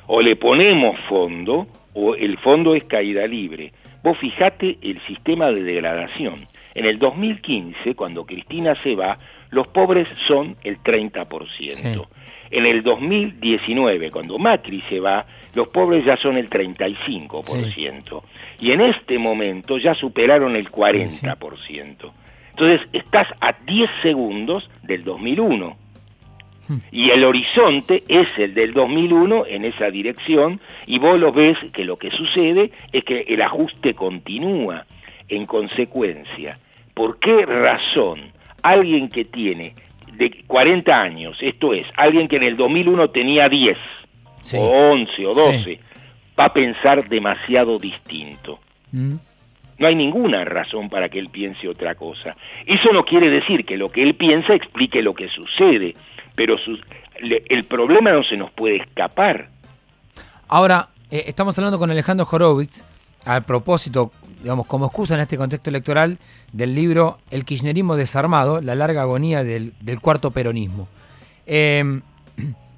O 0.06 0.20
le 0.20 0.36
ponemos 0.36 0.98
fondo 1.08 1.66
o 1.94 2.14
el 2.14 2.38
fondo 2.38 2.74
es 2.74 2.84
caída 2.84 3.26
libre. 3.26 3.72
Vos 4.02 4.18
fijate 4.18 4.78
el 4.82 5.00
sistema 5.06 5.50
de 5.50 5.62
degradación. 5.62 6.46
En 6.74 6.86
el 6.86 6.98
2015, 6.98 7.94
cuando 7.94 8.24
Cristina 8.24 8.74
se 8.82 8.94
va, 8.94 9.18
los 9.50 9.68
pobres 9.68 10.08
son 10.26 10.56
el 10.64 10.82
30%. 10.82 12.06
En 12.50 12.66
el 12.66 12.82
2019, 12.82 14.10
cuando 14.10 14.38
Macri 14.38 14.82
se 14.88 15.00
va, 15.00 15.26
los 15.54 15.68
pobres 15.68 16.04
ya 16.04 16.16
son 16.16 16.36
el 16.36 16.48
35%. 16.48 18.22
Y 18.60 18.72
en 18.72 18.80
este 18.80 19.18
momento 19.18 19.78
ya 19.78 19.94
superaron 19.94 20.56
el 20.56 20.70
40%. 20.70 22.12
Entonces, 22.50 22.80
estás 22.92 23.26
a 23.40 23.52
10 23.66 23.90
segundos 24.02 24.68
del 24.82 25.04
2001. 25.04 25.76
Hmm. 26.68 26.76
Y 26.90 27.10
el 27.10 27.24
horizonte 27.24 28.04
es 28.08 28.28
el 28.38 28.54
del 28.54 28.72
2001 28.72 29.46
en 29.46 29.64
esa 29.64 29.90
dirección 29.90 30.60
y 30.86 30.98
vos 30.98 31.18
lo 31.18 31.32
ves 31.32 31.58
que 31.72 31.84
lo 31.84 31.96
que 31.96 32.10
sucede 32.10 32.70
es 32.92 33.04
que 33.04 33.20
el 33.28 33.42
ajuste 33.42 33.94
continúa. 33.94 34.86
En 35.28 35.46
consecuencia, 35.46 36.58
¿por 36.92 37.18
qué 37.18 37.46
razón 37.46 38.20
alguien 38.62 39.08
que 39.08 39.24
tiene 39.24 39.74
de 40.16 40.44
40 40.46 41.00
años, 41.00 41.36
esto 41.40 41.72
es, 41.72 41.86
alguien 41.96 42.28
que 42.28 42.36
en 42.36 42.42
el 42.42 42.56
2001 42.56 43.10
tenía 43.10 43.48
10, 43.48 43.76
o 44.54 44.92
11 44.92 45.26
o 45.26 45.34
12, 45.34 45.80
va 46.38 46.46
a 46.46 46.52
pensar 46.52 47.08
demasiado 47.08 47.78
distinto? 47.78 48.58
Mm. 48.92 49.14
No 49.78 49.88
hay 49.88 49.96
ninguna 49.96 50.44
razón 50.44 50.88
para 50.88 51.08
que 51.08 51.18
él 51.18 51.28
piense 51.28 51.68
otra 51.68 51.94
cosa. 51.94 52.36
Eso 52.66 52.92
no 52.92 53.04
quiere 53.04 53.28
decir 53.28 53.64
que 53.64 53.76
lo 53.76 53.90
que 53.90 54.02
él 54.02 54.14
piensa 54.14 54.54
explique 54.54 55.02
lo 55.02 55.14
que 55.14 55.28
sucede, 55.28 55.96
pero 56.34 56.56
el 57.48 57.64
problema 57.64 58.12
no 58.12 58.22
se 58.22 58.36
nos 58.36 58.50
puede 58.52 58.76
escapar. 58.76 59.48
Ahora, 60.46 60.90
eh, 61.10 61.24
estamos 61.26 61.58
hablando 61.58 61.78
con 61.78 61.90
Alejandro 61.90 62.28
Horowitz, 62.30 62.84
a 63.24 63.40
propósito, 63.40 64.12
digamos, 64.42 64.66
como 64.66 64.86
excusa 64.86 65.14
en 65.14 65.20
este 65.20 65.36
contexto 65.36 65.70
electoral 65.70 66.18
del 66.52 66.74
libro 66.74 67.18
El 67.30 67.44
kirchnerismo 67.44 67.96
desarmado, 67.96 68.60
la 68.60 68.74
larga 68.74 69.02
agonía 69.02 69.44
del, 69.44 69.72
cuarto 70.00 70.30
peronismo. 70.30 70.88
Em, 71.46 72.02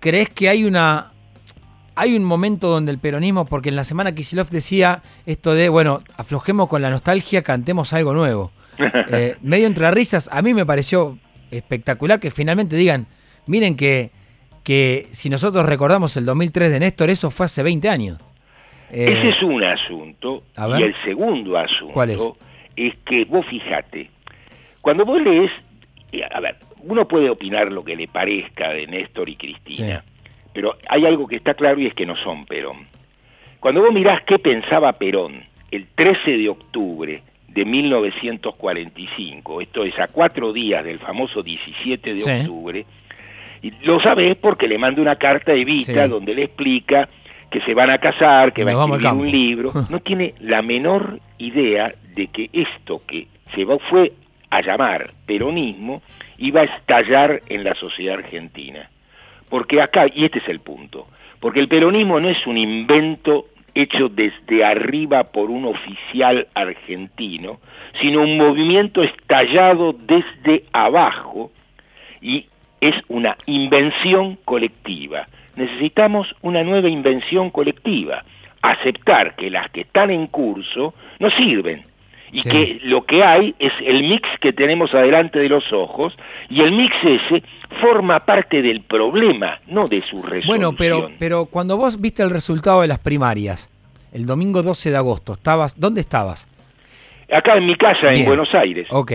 ¿Crees 0.00 0.30
que 0.30 0.48
hay 0.48 0.64
una 0.64 1.10
hay 1.94 2.16
un 2.16 2.24
momento 2.24 2.68
donde 2.68 2.92
el 2.92 2.98
peronismo, 2.98 3.44
porque 3.44 3.68
en 3.68 3.76
la 3.76 3.84
semana 3.84 4.14
Kisilov 4.14 4.48
decía 4.48 5.02
esto 5.26 5.54
de, 5.54 5.68
bueno, 5.68 6.00
aflojemos 6.16 6.66
con 6.68 6.80
la 6.80 6.88
nostalgia, 6.88 7.42
cantemos 7.42 7.92
algo 7.92 8.14
nuevo. 8.14 8.52
Eh, 9.12 9.36
medio 9.42 9.66
entre 9.66 9.90
risas, 9.90 10.30
a 10.32 10.40
mí 10.40 10.54
me 10.54 10.64
pareció 10.64 11.18
espectacular 11.50 12.18
que 12.18 12.30
finalmente 12.30 12.76
digan, 12.76 13.06
miren 13.46 13.76
que, 13.76 14.10
que 14.64 15.08
si 15.10 15.28
nosotros 15.28 15.66
recordamos 15.66 16.16
el 16.16 16.24
2003 16.24 16.70
de 16.70 16.80
Néstor, 16.80 17.10
eso 17.10 17.30
fue 17.30 17.44
hace 17.44 17.62
20 17.62 17.90
años. 17.90 18.18
Ese 18.90 19.28
es 19.28 19.42
un 19.42 19.62
asunto. 19.62 20.42
Y 20.78 20.82
el 20.82 20.94
segundo 21.04 21.58
asunto 21.58 22.02
es? 22.76 22.94
que 23.04 23.24
vos 23.26 23.44
fijate, 23.50 24.08
cuando 24.80 25.04
vos 25.04 25.20
lees, 25.20 25.50
eh, 26.12 26.22
a 26.32 26.40
ver, 26.40 26.56
uno 26.84 27.06
puede 27.06 27.30
opinar 27.30 27.70
lo 27.72 27.84
que 27.84 27.96
le 27.96 28.08
parezca 28.08 28.70
de 28.70 28.86
Néstor 28.86 29.28
y 29.28 29.36
Cristina, 29.36 30.04
pero 30.52 30.76
hay 30.88 31.06
algo 31.06 31.26
que 31.26 31.36
está 31.36 31.54
claro 31.54 31.80
y 31.80 31.86
es 31.86 31.94
que 31.94 32.06
no 32.06 32.16
son 32.16 32.46
Perón. 32.46 32.86
Cuando 33.60 33.82
vos 33.82 33.92
mirás 33.92 34.22
qué 34.26 34.38
pensaba 34.38 34.92
Perón 34.94 35.44
el 35.70 35.86
13 35.94 36.38
de 36.38 36.48
octubre 36.48 37.22
de 37.48 37.64
1945, 37.64 39.60
esto 39.60 39.84
es 39.84 39.98
a 39.98 40.08
cuatro 40.08 40.52
días 40.52 40.84
del 40.84 40.98
famoso 40.98 41.42
17 41.42 42.14
de 42.14 42.40
octubre, 42.40 42.86
y 43.62 43.70
lo 43.82 44.00
sabés 44.00 44.36
porque 44.36 44.66
le 44.66 44.78
manda 44.78 45.02
una 45.02 45.16
carta 45.16 45.52
a 45.52 45.54
Evita 45.54 46.08
donde 46.08 46.34
le 46.34 46.44
explica 46.44 47.08
que 47.50 47.60
se 47.62 47.74
van 47.74 47.90
a 47.90 47.98
casar, 47.98 48.52
que 48.52 48.64
va 48.64 48.72
a 48.72 48.86
escribir 48.86 49.12
un 49.12 49.30
libro, 49.30 49.72
no 49.90 50.00
tiene 50.00 50.34
la 50.40 50.62
menor 50.62 51.20
idea 51.38 51.92
de 52.14 52.28
que 52.28 52.48
esto 52.52 53.02
que 53.06 53.26
se 53.54 53.66
fue 53.90 54.12
a 54.50 54.62
llamar 54.62 55.12
peronismo 55.26 56.02
iba 56.40 56.62
a 56.62 56.64
estallar 56.64 57.42
en 57.48 57.62
la 57.62 57.74
sociedad 57.74 58.18
argentina. 58.18 58.90
Porque 59.48 59.80
acá, 59.80 60.06
y 60.12 60.24
este 60.24 60.38
es 60.38 60.48
el 60.48 60.60
punto, 60.60 61.06
porque 61.38 61.60
el 61.60 61.68
peronismo 61.68 62.18
no 62.18 62.28
es 62.28 62.46
un 62.46 62.56
invento 62.56 63.46
hecho 63.74 64.08
desde 64.08 64.64
arriba 64.64 65.24
por 65.24 65.50
un 65.50 65.66
oficial 65.66 66.48
argentino, 66.54 67.60
sino 68.00 68.22
un 68.22 68.36
movimiento 68.36 69.02
estallado 69.02 69.92
desde 69.92 70.64
abajo 70.72 71.52
y 72.20 72.46
es 72.80 72.94
una 73.08 73.36
invención 73.46 74.36
colectiva. 74.44 75.26
Necesitamos 75.56 76.34
una 76.42 76.62
nueva 76.62 76.88
invención 76.88 77.50
colectiva, 77.50 78.24
aceptar 78.62 79.36
que 79.36 79.50
las 79.50 79.70
que 79.70 79.82
están 79.82 80.10
en 80.10 80.26
curso 80.26 80.94
no 81.18 81.30
sirven 81.30 81.84
y 82.32 82.42
que 82.42 82.80
lo 82.84 83.04
que 83.04 83.22
hay 83.24 83.54
es 83.58 83.72
el 83.84 84.02
mix 84.02 84.28
que 84.40 84.52
tenemos 84.52 84.94
adelante 84.94 85.38
de 85.38 85.48
los 85.48 85.72
ojos 85.72 86.16
y 86.48 86.60
el 86.60 86.72
mix 86.72 86.94
ese 87.02 87.42
forma 87.80 88.24
parte 88.24 88.62
del 88.62 88.82
problema, 88.82 89.60
no 89.66 89.86
de 89.86 90.00
su 90.00 90.22
resolución. 90.22 90.46
Bueno, 90.46 90.74
pero, 90.76 91.10
pero 91.18 91.46
cuando 91.46 91.76
vos 91.76 92.00
viste 92.00 92.22
el 92.22 92.30
resultado 92.30 92.82
de 92.82 92.88
las 92.88 92.98
primarias, 92.98 93.70
el 94.12 94.26
domingo 94.26 94.62
12 94.62 94.90
de 94.90 94.96
agosto, 94.96 95.34
estabas, 95.34 95.78
¿dónde 95.78 96.00
estabas? 96.00 96.48
Acá 97.32 97.56
en 97.56 97.66
mi 97.66 97.76
casa, 97.76 98.12
en 98.12 98.24
Buenos 98.24 98.52
Aires. 98.54 98.88
Ok. 98.90 99.12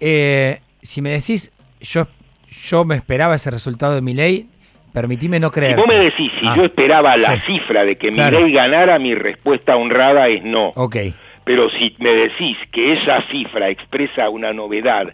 Eh, 0.00 0.60
si 0.80 1.02
me 1.02 1.10
decís, 1.10 1.52
yo, 1.80 2.06
yo 2.48 2.84
me 2.84 2.94
esperaba 2.94 3.34
ese 3.34 3.50
resultado 3.50 3.94
de 3.94 4.02
mi 4.02 4.14
ley, 4.14 4.48
Permitime 4.94 5.40
no 5.40 5.50
creer. 5.50 5.74
Si 5.74 5.80
vos 5.80 5.88
me 5.88 5.98
decís 5.98 6.30
si 6.38 6.46
ah, 6.46 6.54
yo 6.56 6.64
esperaba 6.66 7.16
la 7.16 7.36
cifra 7.38 7.84
de 7.84 7.96
que 7.96 8.12
mi 8.12 8.18
ley 8.30 8.52
ganara, 8.52 8.96
mi 9.00 9.12
respuesta 9.16 9.74
honrada 9.74 10.28
es 10.28 10.44
no. 10.44 10.68
Ok. 10.76 10.96
Pero 11.44 11.68
si 11.70 11.94
me 11.98 12.14
decís 12.14 12.56
que 12.72 12.92
esa 12.92 13.22
cifra 13.30 13.68
expresa 13.68 14.28
una 14.30 14.52
novedad 14.52 15.08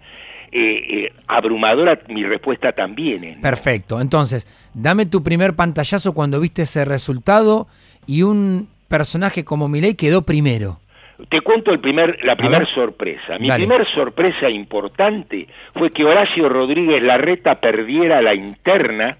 eh, 0.52 1.04
eh, 1.06 1.12
abrumadora, 1.28 2.00
mi 2.08 2.24
respuesta 2.24 2.72
también 2.72 3.24
es 3.24 3.36
no. 3.36 3.42
Perfecto. 3.42 4.00
Entonces, 4.00 4.46
dame 4.74 5.06
tu 5.06 5.22
primer 5.22 5.54
pantallazo 5.54 6.12
cuando 6.12 6.40
viste 6.40 6.62
ese 6.62 6.84
resultado 6.84 7.68
y 8.06 8.22
un 8.22 8.68
personaje 8.88 9.44
como 9.44 9.68
Milei 9.68 9.94
quedó 9.94 10.22
primero. 10.22 10.80
Te 11.28 11.40
cuento 11.40 11.70
el 11.70 11.80
primer, 11.80 12.18
la 12.24 12.34
primera 12.34 12.66
sorpresa. 12.66 13.38
Mi 13.38 13.50
primera 13.50 13.84
sorpresa 13.84 14.50
importante 14.50 15.46
fue 15.74 15.90
que 15.90 16.04
Horacio 16.04 16.48
Rodríguez 16.48 17.02
Larreta 17.02 17.60
perdiera 17.60 18.22
la 18.22 18.34
interna 18.34 19.18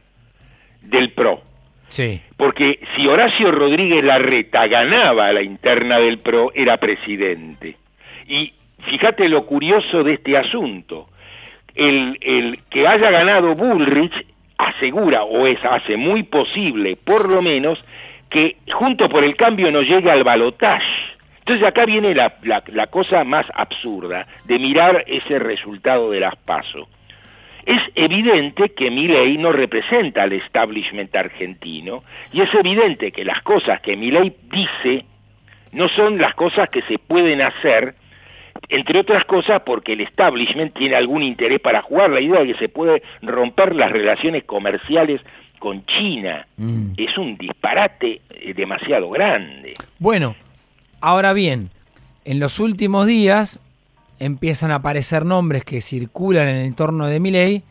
del 0.83 1.13
PRO. 1.13 1.43
Sí. 1.91 2.23
Porque 2.37 2.81
si 2.97 3.07
Horacio 3.09 3.51
Rodríguez 3.51 4.03
Larreta 4.05 4.67
ganaba 4.69 5.33
la 5.33 5.43
interna 5.43 5.99
del 5.99 6.19
PRO, 6.19 6.53
era 6.55 6.77
presidente. 6.77 7.77
Y 8.29 8.53
fíjate 8.89 9.29
lo 9.29 9.45
curioso 9.45 10.05
de 10.05 10.15
este 10.15 10.37
asunto. 10.37 11.09
El, 11.75 12.17
el 12.21 12.61
que 12.71 12.87
haya 12.87 13.11
ganado 13.11 13.55
Bullrich 13.57 14.25
asegura, 14.57 15.25
o 15.25 15.47
es, 15.47 15.59
hace 15.65 15.97
muy 15.97 16.23
posible, 16.23 16.97
por 16.97 17.33
lo 17.33 17.43
menos, 17.43 17.83
que 18.29 18.57
junto 18.73 19.09
por 19.09 19.25
el 19.25 19.35
cambio 19.35 19.73
no 19.73 19.83
llegue 19.83 20.11
al 20.11 20.23
balotaje. 20.23 20.87
Entonces 21.41 21.67
acá 21.67 21.87
viene 21.87 22.15
la, 22.15 22.37
la, 22.45 22.63
la, 22.69 22.87
cosa 22.87 23.25
más 23.25 23.47
absurda 23.53 24.29
de 24.45 24.59
mirar 24.61 25.03
ese 25.09 25.41
resultado 25.41 26.11
de 26.11 26.21
las 26.21 26.37
pasos 26.37 26.87
es 27.67 27.81
evidente 27.95 28.71
que 28.71 28.91
ley 28.91 29.37
no 29.39 29.53
representa 29.53 30.23
al 30.23 30.33
establishment 30.33 31.15
argentino 31.15 32.03
y 32.33 32.41
es 32.41 32.53
evidente 32.55 33.13
que 33.13 33.25
las 33.25 33.43
cosas 33.43 33.81
que 33.81 33.97
ley 33.97 34.35
dice 34.51 35.05
no 35.73 35.89
son 35.89 36.19
las 36.19 36.35
cosas 36.35 36.69
que 36.69 36.83
se 36.83 36.99
pueden 36.99 37.41
hacer, 37.43 37.95
entre 38.69 39.01
otras 39.01 39.25
cosas 39.25 39.61
porque 39.61 39.93
el 39.93 40.01
establishment 40.01 40.75
tiene 40.75 40.97
algún 40.97 41.23
interés 41.23 41.61
para 41.61 41.83
jugar 41.83 42.11
la 42.11 42.21
idea 42.21 42.41
de 42.41 42.53
que 42.53 42.59
se 42.59 42.69
puede 42.69 43.03
romper 43.23 43.75
las 43.77 43.91
relaciones 43.93 44.45
comerciales 44.45 45.21
con 45.59 45.85
China. 45.87 46.47
Mm. 46.57 46.93
Es 46.97 47.17
un 47.19 47.37
disparate 47.37 48.23
eh, 48.31 48.55
demasiado 48.55 49.11
grande. 49.11 49.75
Bueno, 49.99 50.35
ahora 51.01 51.33
bien, 51.33 51.71
en 52.25 52.41
los 52.41 52.59
últimos 52.59 53.07
días 53.07 53.61
empiezan 54.21 54.71
a 54.71 54.77
aparecer 54.77 55.25
nombres 55.25 55.65
que 55.65 55.81
circulan 55.81 56.47
en 56.47 56.57
el 56.57 56.67
entorno 56.67 57.07
de 57.07 57.19
Miley 57.19 57.65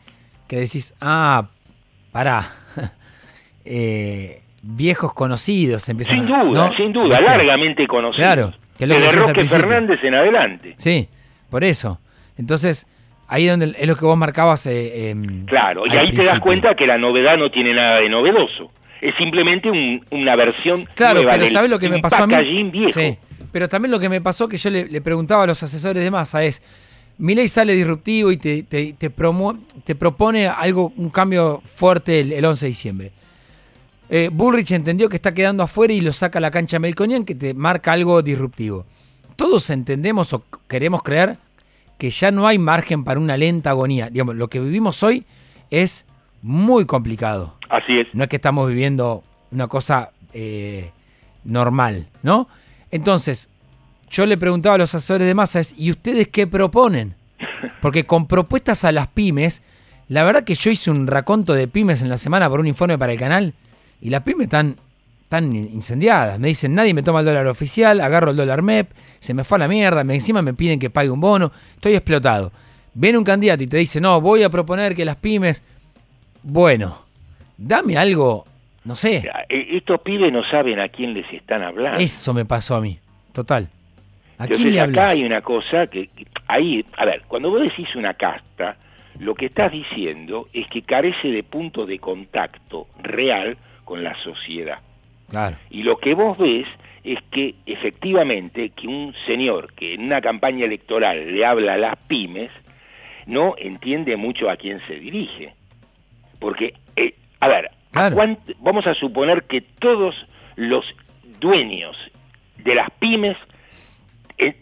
que 0.46 0.56
decís, 0.56 0.94
ah, 1.00 1.48
pará, 2.12 2.46
eh, 3.64 4.42
viejos 4.62 5.14
conocidos 5.14 5.88
empiezan 5.88 6.18
Sin 6.18 6.26
duda, 6.26 6.72
sin 6.76 6.92
duda, 6.92 7.20
largamente 7.20 7.86
conocidos. 7.86 8.16
Claro, 8.16 8.52
que 8.76 8.84
es 8.84 8.90
lo 8.90 8.96
que 8.96 9.10
Roque 9.10 9.44
Fernández 9.44 10.00
en 10.02 10.14
adelante. 10.14 10.74
Sí, 10.76 11.08
por 11.48 11.62
eso. 11.64 12.00
Entonces, 12.36 12.86
ahí 13.28 13.46
donde 13.46 13.74
es 13.78 13.86
lo 13.86 13.96
que 13.96 14.04
vos 14.04 14.18
marcabas. 14.18 14.66
Eh, 14.66 15.14
claro, 15.46 15.86
y 15.86 15.96
ahí 15.96 16.12
te 16.12 16.24
das 16.24 16.40
cuenta 16.40 16.74
que 16.74 16.86
la 16.86 16.98
novedad 16.98 17.36
no 17.36 17.50
tiene 17.50 17.72
nada 17.72 18.00
de 18.00 18.08
novedoso. 18.08 18.72
Es 19.00 19.14
simplemente 19.16 19.70
una 20.10 20.36
versión 20.36 20.86
Claro, 20.94 21.22
nueva 21.22 21.32
pero 21.32 21.46
¿sabes 21.46 21.70
lo 21.70 21.78
que 21.78 21.88
me 21.88 22.00
pasó 22.00 22.24
a 22.24 22.26
mí? 22.26 22.64
viejo. 22.64 23.00
Sí, 23.00 23.16
pero 23.52 23.68
también 23.68 23.90
lo 23.90 24.00
que 24.00 24.08
me 24.08 24.20
pasó 24.20 24.48
que 24.48 24.56
yo 24.56 24.70
le, 24.70 24.86
le 24.86 25.00
preguntaba 25.00 25.44
a 25.44 25.46
los 25.46 25.62
asesores 25.62 26.02
de 26.02 26.10
masa 26.10 26.44
es, 26.44 26.62
mi 27.18 27.34
ley 27.34 27.48
sale 27.48 27.74
disruptivo 27.74 28.32
y 28.32 28.38
te, 28.38 28.62
te, 28.62 28.94
te, 28.94 29.10
te 29.10 29.94
propone 29.94 30.48
algo, 30.48 30.92
un 30.96 31.10
cambio 31.10 31.62
fuerte 31.64 32.20
el, 32.20 32.32
el 32.32 32.44
11 32.44 32.64
de 32.64 32.68
diciembre. 32.68 33.12
Eh, 34.08 34.28
Bullrich 34.32 34.72
entendió 34.72 35.08
que 35.08 35.16
está 35.16 35.32
quedando 35.34 35.62
afuera 35.62 35.92
y 35.92 36.00
lo 36.00 36.12
saca 36.12 36.38
a 36.38 36.42
la 36.42 36.50
cancha 36.50 36.78
Melconian 36.78 37.24
que 37.24 37.34
te 37.34 37.54
marca 37.54 37.92
algo 37.92 38.22
disruptivo. 38.22 38.86
Todos 39.36 39.70
entendemos 39.70 40.32
o 40.32 40.44
queremos 40.66 41.02
creer 41.02 41.38
que 41.96 42.10
ya 42.10 42.30
no 42.30 42.48
hay 42.48 42.58
margen 42.58 43.04
para 43.04 43.20
una 43.20 43.36
lenta 43.36 43.70
agonía. 43.70 44.08
Digamos, 44.10 44.34
lo 44.34 44.48
que 44.48 44.58
vivimos 44.58 45.02
hoy 45.02 45.26
es 45.70 46.06
muy 46.42 46.86
complicado. 46.86 47.54
Así 47.68 48.00
es. 48.00 48.08
No 48.14 48.24
es 48.24 48.30
que 48.30 48.36
estamos 48.36 48.66
viviendo 48.68 49.22
una 49.50 49.68
cosa 49.68 50.10
eh, 50.32 50.90
normal, 51.44 52.08
¿no? 52.22 52.48
Entonces, 52.90 53.48
yo 54.10 54.26
le 54.26 54.36
preguntaba 54.36 54.74
a 54.74 54.78
los 54.78 54.94
asesores 54.94 55.26
de 55.26 55.34
masas, 55.34 55.74
¿y 55.76 55.90
ustedes 55.90 56.28
qué 56.28 56.46
proponen? 56.46 57.14
Porque 57.80 58.04
con 58.06 58.26
propuestas 58.26 58.84
a 58.84 58.92
las 58.92 59.06
pymes, 59.06 59.62
la 60.08 60.24
verdad 60.24 60.44
que 60.44 60.54
yo 60.54 60.70
hice 60.70 60.90
un 60.90 61.06
raconto 61.06 61.54
de 61.54 61.68
pymes 61.68 62.02
en 62.02 62.08
la 62.08 62.16
semana 62.16 62.48
por 62.50 62.60
un 62.60 62.66
informe 62.66 62.98
para 62.98 63.12
el 63.12 63.18
canal, 63.18 63.54
y 64.00 64.10
las 64.10 64.22
pymes 64.22 64.44
están, 64.44 64.76
están 65.22 65.54
incendiadas. 65.54 66.38
Me 66.40 66.48
dicen, 66.48 66.74
nadie 66.74 66.92
me 66.92 67.02
toma 67.02 67.20
el 67.20 67.26
dólar 67.26 67.46
oficial, 67.46 68.00
agarro 68.00 68.32
el 68.32 68.36
dólar 68.36 68.62
MEP, 68.62 68.90
se 69.20 69.34
me 69.34 69.44
fue 69.44 69.56
a 69.56 69.60
la 69.60 69.68
mierda, 69.68 70.02
me, 70.02 70.14
encima 70.14 70.42
me 70.42 70.54
piden 70.54 70.80
que 70.80 70.90
pague 70.90 71.10
un 71.10 71.20
bono, 71.20 71.52
estoy 71.74 71.94
explotado. 71.94 72.50
Viene 72.92 73.18
un 73.18 73.24
candidato 73.24 73.62
y 73.62 73.68
te 73.68 73.76
dice, 73.76 74.00
no, 74.00 74.20
voy 74.20 74.42
a 74.42 74.50
proponer 74.50 74.96
que 74.96 75.04
las 75.04 75.16
pymes... 75.16 75.62
Bueno, 76.42 77.04
dame 77.58 77.98
algo, 77.98 78.46
no 78.84 78.96
sé. 78.96 79.22
Eh, 79.48 79.66
Estos 79.76 80.00
pibes 80.00 80.32
no 80.32 80.42
saben 80.44 80.80
a 80.80 80.88
quién 80.88 81.14
les 81.14 81.30
están 81.32 81.62
hablando. 81.62 81.98
Eso 81.98 82.32
me 82.34 82.44
pasó 82.44 82.76
a 82.76 82.80
mí, 82.80 82.98
total. 83.32 83.68
¿A 84.38 84.44
Entonces 84.44 84.72
quién 84.72 84.74
le 84.74 84.80
acá 84.80 85.08
hay 85.10 85.24
una 85.24 85.42
cosa 85.42 85.86
que, 85.86 86.06
que- 86.08 86.26
ahí, 86.46 86.84
a 86.96 87.04
ver, 87.04 87.22
cuando 87.28 87.50
vos 87.50 87.60
decís 87.62 87.94
una 87.94 88.14
casta, 88.14 88.76
lo 89.18 89.34
que 89.34 89.46
estás 89.46 89.70
diciendo 89.70 90.46
es 90.54 90.66
que 90.68 90.82
carece 90.82 91.28
de 91.28 91.42
punto 91.42 91.84
de 91.84 91.98
contacto 91.98 92.86
real 93.02 93.56
con 93.84 94.02
la 94.02 94.14
sociedad. 94.22 94.78
Claro, 95.28 95.56
Y 95.68 95.82
lo 95.82 95.98
que 95.98 96.14
vos 96.14 96.38
ves 96.38 96.66
es 97.04 97.18
que 97.30 97.54
efectivamente 97.66 98.70
que 98.70 98.86
un 98.88 99.14
señor 99.26 99.72
que 99.74 99.94
en 99.94 100.04
una 100.04 100.20
campaña 100.20 100.64
electoral 100.64 101.34
le 101.34 101.44
habla 101.44 101.74
a 101.74 101.78
las 101.78 101.96
pymes 102.08 102.50
no 103.26 103.54
entiende 103.58 104.16
mucho 104.16 104.48
a 104.50 104.56
quién 104.56 104.80
se 104.86 104.94
dirige. 104.94 105.54
Porque, 106.38 106.74
eh, 106.96 107.14
a 107.40 107.48
ver, 107.48 107.66
¿a 107.66 107.70
Claro. 107.92 108.16
vamos 108.60 108.86
a 108.86 108.94
suponer 108.94 109.44
que 109.44 109.60
todos 109.60 110.14
los 110.56 110.84
dueños 111.40 111.96
de 112.58 112.74
las 112.74 112.88
pymes 112.98 113.36
eh, 114.38 114.56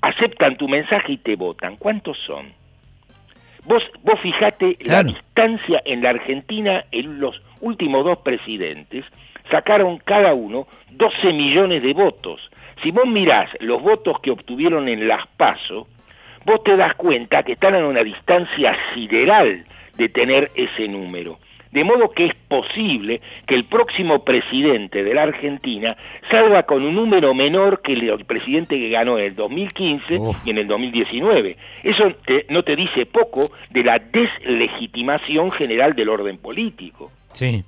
aceptan 0.00 0.56
tu 0.56 0.68
mensaje 0.68 1.12
y 1.12 1.16
te 1.18 1.36
votan. 1.36 1.76
¿Cuántos 1.76 2.16
son? 2.26 2.52
Vos, 3.64 3.82
vos 4.02 4.18
fijate 4.22 4.76
Claro. 4.76 5.08
la 5.08 5.14
distancia 5.14 5.82
en 5.84 6.02
la 6.02 6.10
Argentina, 6.10 6.84
en 6.92 7.20
los 7.20 7.40
últimos 7.60 8.04
dos 8.04 8.18
presidentes, 8.18 9.04
sacaron 9.50 9.98
cada 9.98 10.32
uno 10.32 10.66
12 10.92 11.32
millones 11.34 11.82
de 11.82 11.92
votos. 11.92 12.40
Si 12.82 12.90
vos 12.90 13.06
mirás 13.06 13.50
los 13.60 13.82
votos 13.82 14.18
que 14.20 14.30
obtuvieron 14.30 14.88
en 14.88 15.06
las 15.06 15.26
PASO, 15.36 15.86
vos 16.46 16.64
te 16.64 16.76
das 16.76 16.94
cuenta 16.94 17.42
que 17.42 17.52
están 17.52 17.74
a 17.74 17.86
una 17.86 18.02
distancia 18.02 18.74
sideral 18.94 19.64
de 19.96 20.08
tener 20.08 20.50
ese 20.54 20.88
número. 20.88 21.38
De 21.72 21.84
modo 21.84 22.10
que 22.10 22.24
es 22.26 22.34
posible 22.48 23.20
que 23.46 23.54
el 23.54 23.64
próximo 23.64 24.24
presidente 24.24 25.04
de 25.04 25.14
la 25.14 25.22
Argentina 25.22 25.96
salga 26.30 26.64
con 26.64 26.82
un 26.84 26.94
número 26.96 27.32
menor 27.32 27.80
que 27.80 27.92
el 27.92 28.24
presidente 28.24 28.76
que 28.76 28.90
ganó 28.90 29.18
en 29.18 29.26
el 29.26 29.36
2015 29.36 30.18
Uf. 30.18 30.46
y 30.46 30.50
en 30.50 30.58
el 30.58 30.66
2019. 30.66 31.56
Eso 31.84 32.12
te- 32.26 32.46
no 32.48 32.64
te 32.64 32.74
dice 32.74 33.06
poco 33.06 33.52
de 33.70 33.84
la 33.84 34.00
deslegitimación 34.00 35.50
general 35.52 35.94
del 35.94 36.08
orden 36.08 36.38
político. 36.38 37.10
sí. 37.32 37.64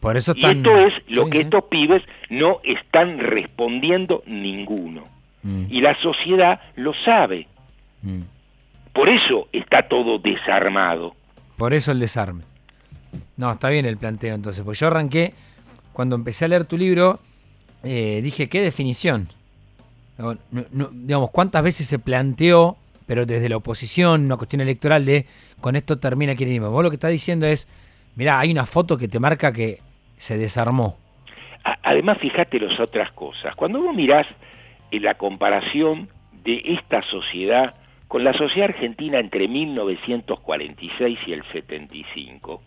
Por 0.00 0.16
eso 0.16 0.32
Y 0.34 0.46
esto 0.46 0.74
es 0.78 0.94
lo 1.08 1.24
Sí, 1.26 1.30
que 1.30 1.38
sí. 1.40 1.44
estos 1.44 1.64
pibes 1.64 2.02
no 2.30 2.60
están 2.64 3.18
respondiendo 3.18 4.22
ninguno. 4.24 5.04
Mm, 5.42 5.64
Y 5.68 5.82
la 5.82 5.94
sociedad 6.00 6.58
lo 6.76 6.94
sabe. 7.04 7.46
mm. 8.02 8.22
Por 8.94 9.10
eso 9.10 9.48
está 9.52 9.82
todo 9.82 10.18
desarmado. 10.18 11.14
Por 11.58 11.74
eso 11.74 11.92
el 11.92 12.00
desarme. 12.00 12.44
No, 13.40 13.50
está 13.52 13.70
bien 13.70 13.86
el 13.86 13.96
planteo 13.96 14.34
entonces. 14.34 14.62
Pues 14.62 14.78
yo 14.78 14.88
arranqué, 14.88 15.32
cuando 15.94 16.14
empecé 16.14 16.44
a 16.44 16.48
leer 16.48 16.66
tu 16.66 16.76
libro, 16.76 17.20
eh, 17.82 18.20
dije, 18.22 18.50
¿qué 18.50 18.60
definición? 18.60 19.28
Digamos, 20.50 21.30
¿cuántas 21.30 21.62
veces 21.62 21.86
se 21.86 21.98
planteó, 21.98 22.76
pero 23.06 23.24
desde 23.24 23.48
la 23.48 23.56
oposición, 23.56 24.26
una 24.26 24.36
cuestión 24.36 24.60
electoral 24.60 25.06
de 25.06 25.24
con 25.58 25.74
esto 25.74 25.98
termina 25.98 26.34
Kirchnerismo? 26.34 26.68
Vos 26.68 26.84
lo 26.84 26.90
que 26.90 26.96
estás 26.96 27.12
diciendo 27.12 27.46
es, 27.46 27.66
mirá, 28.14 28.38
hay 28.38 28.52
una 28.52 28.66
foto 28.66 28.98
que 28.98 29.08
te 29.08 29.18
marca 29.18 29.54
que 29.54 29.78
se 30.18 30.36
desarmó. 30.36 30.98
Además, 31.82 32.18
fíjate 32.18 32.60
las 32.60 32.78
otras 32.78 33.10
cosas. 33.12 33.56
Cuando 33.56 33.82
vos 33.82 33.94
mirás 33.94 34.26
eh, 34.90 35.00
la 35.00 35.14
comparación 35.14 36.10
de 36.44 36.60
esta 36.62 37.00
sociedad 37.04 37.74
con 38.06 38.22
la 38.22 38.34
sociedad 38.34 38.68
argentina 38.68 39.18
entre 39.18 39.48
1946 39.48 41.18
y 41.26 41.32
el 41.32 41.42
75, 41.52 42.60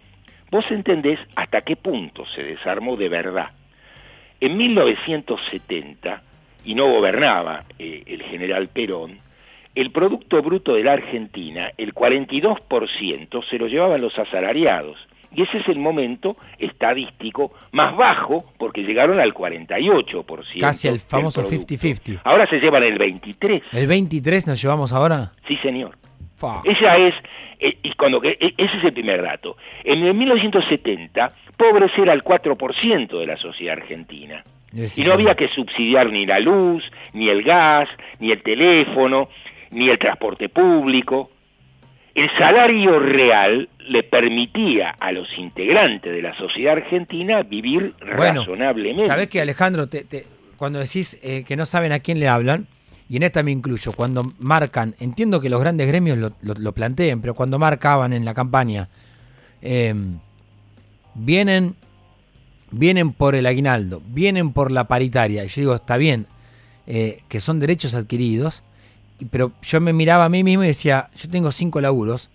vos 0.54 0.66
entendés 0.70 1.20
hasta 1.36 1.62
qué 1.62 1.76
punto 1.76 2.26
se 2.36 2.44
desarmó 2.44 2.96
de 2.96 3.10
verdad. 3.10 3.50
En 4.40 4.56
1970, 4.56 6.22
y 6.64 6.76
no 6.76 6.92
gobernaba 6.92 7.64
eh, 7.80 8.04
el 8.06 8.22
general 8.22 8.68
Perón, 8.68 9.18
el 9.74 9.92
Producto 9.92 10.40
Bruto 10.44 10.76
de 10.76 10.84
la 10.84 10.94
Argentina, 10.94 11.72
el 11.76 11.96
42% 11.96 13.50
se 13.50 13.58
lo 13.58 13.68
llevaban 13.68 14.00
los 14.00 14.18
asalariados. 14.20 14.98
Y 15.36 15.42
ese 15.42 15.58
es 15.58 15.68
el 15.68 15.80
momento 15.80 16.38
estadístico 16.60 17.52
más 17.72 17.98
bajo, 17.98 18.46
porque 18.60 18.84
llegaron 18.84 19.20
al 19.20 19.34
48%. 19.34 20.60
Casi 20.60 20.88
el 20.88 21.00
famoso 21.00 21.42
producto. 21.42 21.74
50-50. 21.74 22.22
Ahora 22.24 22.48
se 22.48 22.60
llevan 22.60 22.84
el 22.84 23.00
23%. 23.00 23.64
¿El 23.72 23.88
23 23.88 24.46
nos 24.46 24.62
llevamos 24.62 24.94
ahora? 24.94 25.32
Sí, 25.48 25.58
señor. 25.64 25.98
Esa 26.66 26.98
es, 26.98 27.14
eh, 27.60 27.78
y 27.84 27.94
cuando, 27.94 28.22
e- 28.24 28.38
ese 28.58 28.78
es 28.78 28.84
el 28.84 28.94
primer 28.94 29.22
dato. 29.22 29.56
En 29.84 30.04
el 30.04 30.14
1970, 30.14 31.34
pobres 31.58 31.92
era 31.98 32.14
el 32.14 32.24
4% 32.24 33.20
de 33.20 33.26
la 33.26 33.38
sociedad 33.38 33.78
argentina. 33.78 34.44
Es 34.76 34.98
Y 34.98 35.04
no 35.04 35.14
había 35.14 35.36
que 35.36 35.48
subsidiar 35.50 36.10
ni 36.10 36.26
la 36.26 36.40
luz, 36.40 36.84
ni 37.14 37.30
el 37.30 37.44
gas, 37.44 37.88
ni 38.20 38.32
el 38.32 38.42
teléfono, 38.42 39.30
ni 39.72 39.90
el 39.90 40.00
transporte 40.00 40.50
público. 40.50 41.30
El 42.16 42.30
salario 42.38 43.00
real 43.00 43.70
le 43.88 44.04
permitía 44.04 44.90
a 45.00 45.12
los 45.12 45.28
integrantes 45.38 46.12
de 46.14 46.22
la 46.22 46.36
sociedad 46.38 46.74
argentina 46.74 47.42
vivir 47.44 47.94
Bueno, 48.18 48.42
razonablemente. 48.42 49.06
¿Sabés 49.08 49.30
que 49.30 49.42
Alejandro, 49.42 49.88
te- 49.88 50.04
te- 50.06 50.26
cuando 50.58 50.80
decís 50.80 51.20
eh, 51.24 51.44
que 51.48 51.56
no 51.56 51.66
saben 51.66 51.92
a 51.92 52.00
quién 52.00 52.20
le 52.20 52.28
hablan, 52.28 52.68
y 53.10 53.18
en 53.18 53.24
esta 53.24 53.44
me 53.44 53.52
incluyo, 53.52 53.92
cuando 53.94 54.24
marcan, 54.40 54.96
entiendo 55.00 55.40
que 55.42 55.50
los 55.50 55.60
grandes 55.60 55.88
gremios 55.88 56.18
lo, 56.18 56.32
lo- 56.42 56.72
planteen, 56.74 57.22
pero 57.22 57.34
cuando 57.36 57.60
marcaban 57.60 58.14
en 58.14 58.26
la 58.26 58.34
campaña, 58.34 58.90
eh, 59.62 59.94
vienen, 61.16 61.76
vienen 62.72 63.12
por 63.14 63.36
el 63.36 63.46
aguinaldo, 63.46 64.02
vienen 64.08 64.52
por 64.52 64.72
la 64.72 64.86
paritaria. 64.88 65.44
Yo 65.46 65.62
digo, 65.62 65.76
está 65.76 65.98
bien, 65.98 66.28
eh, 66.88 67.22
que 67.30 67.40
son 67.40 67.60
derechos 67.60 67.94
adquiridos, 67.96 68.64
pero 69.32 69.52
yo 69.62 69.80
me 69.82 69.94
miraba 69.94 70.26
a 70.26 70.30
mí 70.30 70.44
mismo 70.44 70.64
y 70.64 70.68
decía, 70.68 71.10
yo 71.16 71.30
tengo 71.30 71.52
cinco 71.52 71.80
laburos, 71.82 72.30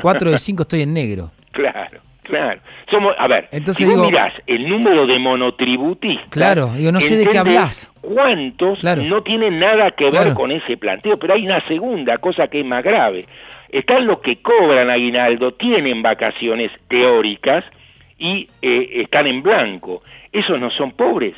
cuatro 0.00 0.30
de 0.30 0.38
cinco 0.38 0.62
estoy 0.62 0.82
en 0.82 0.92
negro. 0.94 1.30
Claro, 1.52 2.00
claro. 2.22 2.60
Somos, 2.90 3.12
a 3.18 3.26
ver, 3.28 3.48
Entonces 3.52 3.76
si 3.76 3.84
vos 3.84 3.94
digo- 3.94 4.06
mirás 4.06 4.32
el 4.46 4.66
número 4.66 5.06
de 5.06 5.18
monotributistas... 5.18 6.28
Claro, 6.30 6.72
digo, 6.76 6.92
no 6.92 7.00
sé 7.00 7.16
de 7.16 7.26
qué 7.26 7.36
¿entendés 7.38 7.58
hablas. 7.58 7.92
¿Cuántos 8.00 8.78
Claro. 8.80 9.02
no 9.04 9.22
tienen 9.22 9.58
nada 9.58 9.90
que 9.92 10.04
ver 10.04 10.12
Claro. 10.12 10.34
con 10.34 10.50
ese 10.50 10.76
planteo? 10.76 11.18
Pero 11.18 11.34
hay 11.34 11.46
una 11.46 11.66
segunda 11.68 12.18
cosa 12.18 12.48
que 12.48 12.60
es 12.60 12.66
más 12.66 12.82
grave. 12.84 13.26
Están 13.70 14.06
los 14.06 14.20
que 14.20 14.42
cobran 14.42 14.90
aguinaldo, 14.90 15.54
tienen 15.54 16.02
vacaciones 16.02 16.70
teóricas 16.88 17.64
y 18.18 18.48
eh, 18.60 19.00
están 19.02 19.26
en 19.26 19.42
blanco. 19.42 20.02
Esos 20.30 20.60
no 20.60 20.70
son 20.70 20.92
pobres. 20.92 21.34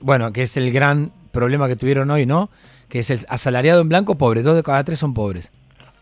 Bueno, 0.00 0.32
que 0.32 0.42
es 0.42 0.56
el 0.58 0.70
gran 0.72 1.10
problema 1.32 1.68
que 1.68 1.76
tuvieron 1.76 2.10
hoy, 2.10 2.26
¿no? 2.26 2.50
Que 2.90 2.98
es 3.00 3.10
el 3.10 3.18
asalariado 3.28 3.80
en 3.80 3.88
blanco 3.88 4.16
pobre, 4.18 4.42
dos 4.42 4.54
de 4.56 4.62
cada 4.62 4.84
tres 4.84 4.98
son 4.98 5.14
pobres. 5.14 5.50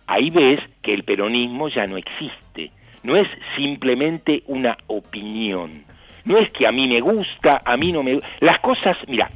Ahí 0.06 0.30
ves 0.30 0.60
que 0.82 0.92
el 0.92 1.04
peronismo 1.04 1.68
ya 1.68 1.86
no 1.86 1.96
existe. 1.96 2.70
No 3.04 3.16
es 3.16 3.28
simplemente 3.56 4.42
una 4.46 4.76
opinión. 4.88 5.84
No 6.24 6.38
es 6.38 6.50
que 6.50 6.66
a 6.66 6.72
mí 6.72 6.88
me 6.88 7.00
gusta, 7.00 7.62
a 7.64 7.76
mí 7.76 7.92
no 7.92 8.02
me 8.02 8.14
gusta. 8.14 8.28
Las 8.40 8.58
cosas, 8.58 8.96
mira, 9.06 9.30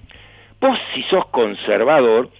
vos 0.61 0.79
si 0.95 1.03
sos 1.03 1.27
conservador, 1.27 2.31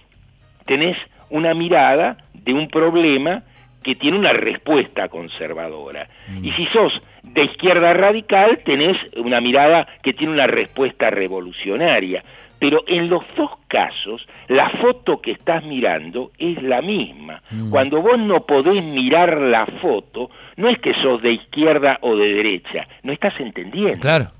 tenés 0.65 0.97
una 1.29 1.53
mirada 1.53 2.17
de 2.33 2.53
un 2.53 2.67
problema 2.67 3.43
que 3.83 3.95
tiene 3.95 4.17
una 4.17 4.33
respuesta 4.33 5.07
conservadora. 5.07 6.09
Y 6.41 6.51
si 6.51 6.65
sos 6.67 7.01
de 7.23 7.45
izquierda 7.45 7.93
radical, 7.93 8.59
tenés 8.65 8.97
una 9.15 9.39
mirada 9.39 9.87
que 10.01 10.13
tiene 10.13 10.33
una 10.33 10.47
respuesta 10.47 11.09
revolucionaria. 11.09 12.23
Pero 12.59 12.83
en 12.87 13.09
los 13.09 13.23
dos 13.37 13.51
casos, 13.67 14.27
la 14.49 14.69
foto 14.81 15.21
que 15.21 15.31
estás 15.31 15.63
mirando 15.63 16.31
es 16.37 16.61
la 16.61 16.81
misma. 16.81 17.41
Cuando 17.69 18.01
vos 18.01 18.19
no 18.19 18.45
podés 18.45 18.83
mirar 18.83 19.37
la 19.37 19.65
foto, 19.81 20.29
no 20.57 20.67
es 20.67 20.77
que 20.79 20.93
sos 20.95 21.21
de 21.21 21.31
izquierda 21.33 21.99
o 22.01 22.15
de 22.17 22.33
derecha, 22.33 22.87
no 23.03 23.13
estás 23.13 23.33
entendiendo. 23.39 23.99
Claro, 23.99 24.31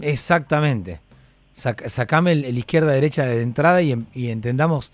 exactamente. 0.00 1.00
sacame 1.52 2.32
el, 2.32 2.58
izquierda-derecha 2.58 3.24
de 3.26 3.42
entrada 3.42 3.80
y, 3.80 3.94
y 4.12 4.30
entendamos 4.30 4.90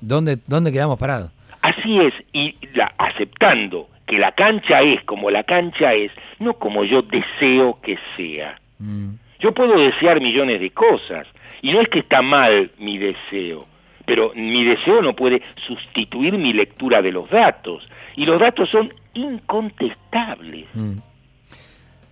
dónde, 0.00 0.38
dónde 0.46 0.70
quedamos 0.70 0.98
parados. 0.98 1.32
Así 1.62 1.98
es, 1.98 2.14
y 2.32 2.56
la, 2.74 2.92
aceptando 2.98 3.88
que 4.06 4.18
la 4.18 4.32
cancha 4.32 4.80
es 4.80 5.02
como 5.04 5.30
la 5.30 5.44
cancha 5.44 5.92
es, 5.92 6.10
no 6.38 6.54
como 6.54 6.84
yo 6.84 7.02
deseo 7.02 7.78
que 7.82 7.98
sea. 8.16 8.58
Mm. 8.78 9.14
Yo 9.40 9.52
puedo 9.52 9.78
desear 9.78 10.20
millones 10.20 10.60
de 10.60 10.70
cosas, 10.70 11.26
y 11.62 11.72
no 11.72 11.80
es 11.80 11.88
que 11.88 12.00
está 12.00 12.22
mal 12.22 12.70
mi 12.78 12.98
deseo, 12.98 13.66
pero 14.06 14.32
mi 14.34 14.64
deseo 14.64 15.02
no 15.02 15.14
puede 15.14 15.42
sustituir 15.66 16.36
mi 16.38 16.52
lectura 16.52 17.02
de 17.02 17.12
los 17.12 17.28
datos, 17.30 17.86
y 18.16 18.24
los 18.24 18.40
datos 18.40 18.68
son 18.70 18.92
incontestables. 19.14 20.66
Mm. 20.74 20.98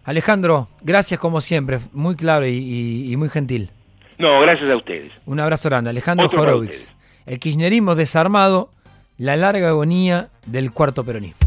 Alejandro, 0.04 0.68
gracias 0.82 1.18
como 1.18 1.40
siempre, 1.40 1.78
muy 1.92 2.14
claro 2.14 2.46
y, 2.46 3.12
muy 3.18 3.28
gentil. 3.28 3.70
No, 4.18 4.40
gracias 4.40 4.70
a 4.70 4.76
ustedes. 4.76 5.12
Un 5.26 5.40
abrazo 5.40 5.68
grande. 5.68 5.90
Alejandro 5.90 6.30
Horowitz. 6.32 6.94
El 7.26 7.40
kirchnerismo 7.40 7.96
desarmado 7.96 8.70
la 9.18 9.34
larga 9.36 9.68
agonía 9.68 10.28
del 10.46 10.72
cuarto 10.72 11.04
peronismo. 11.04 11.45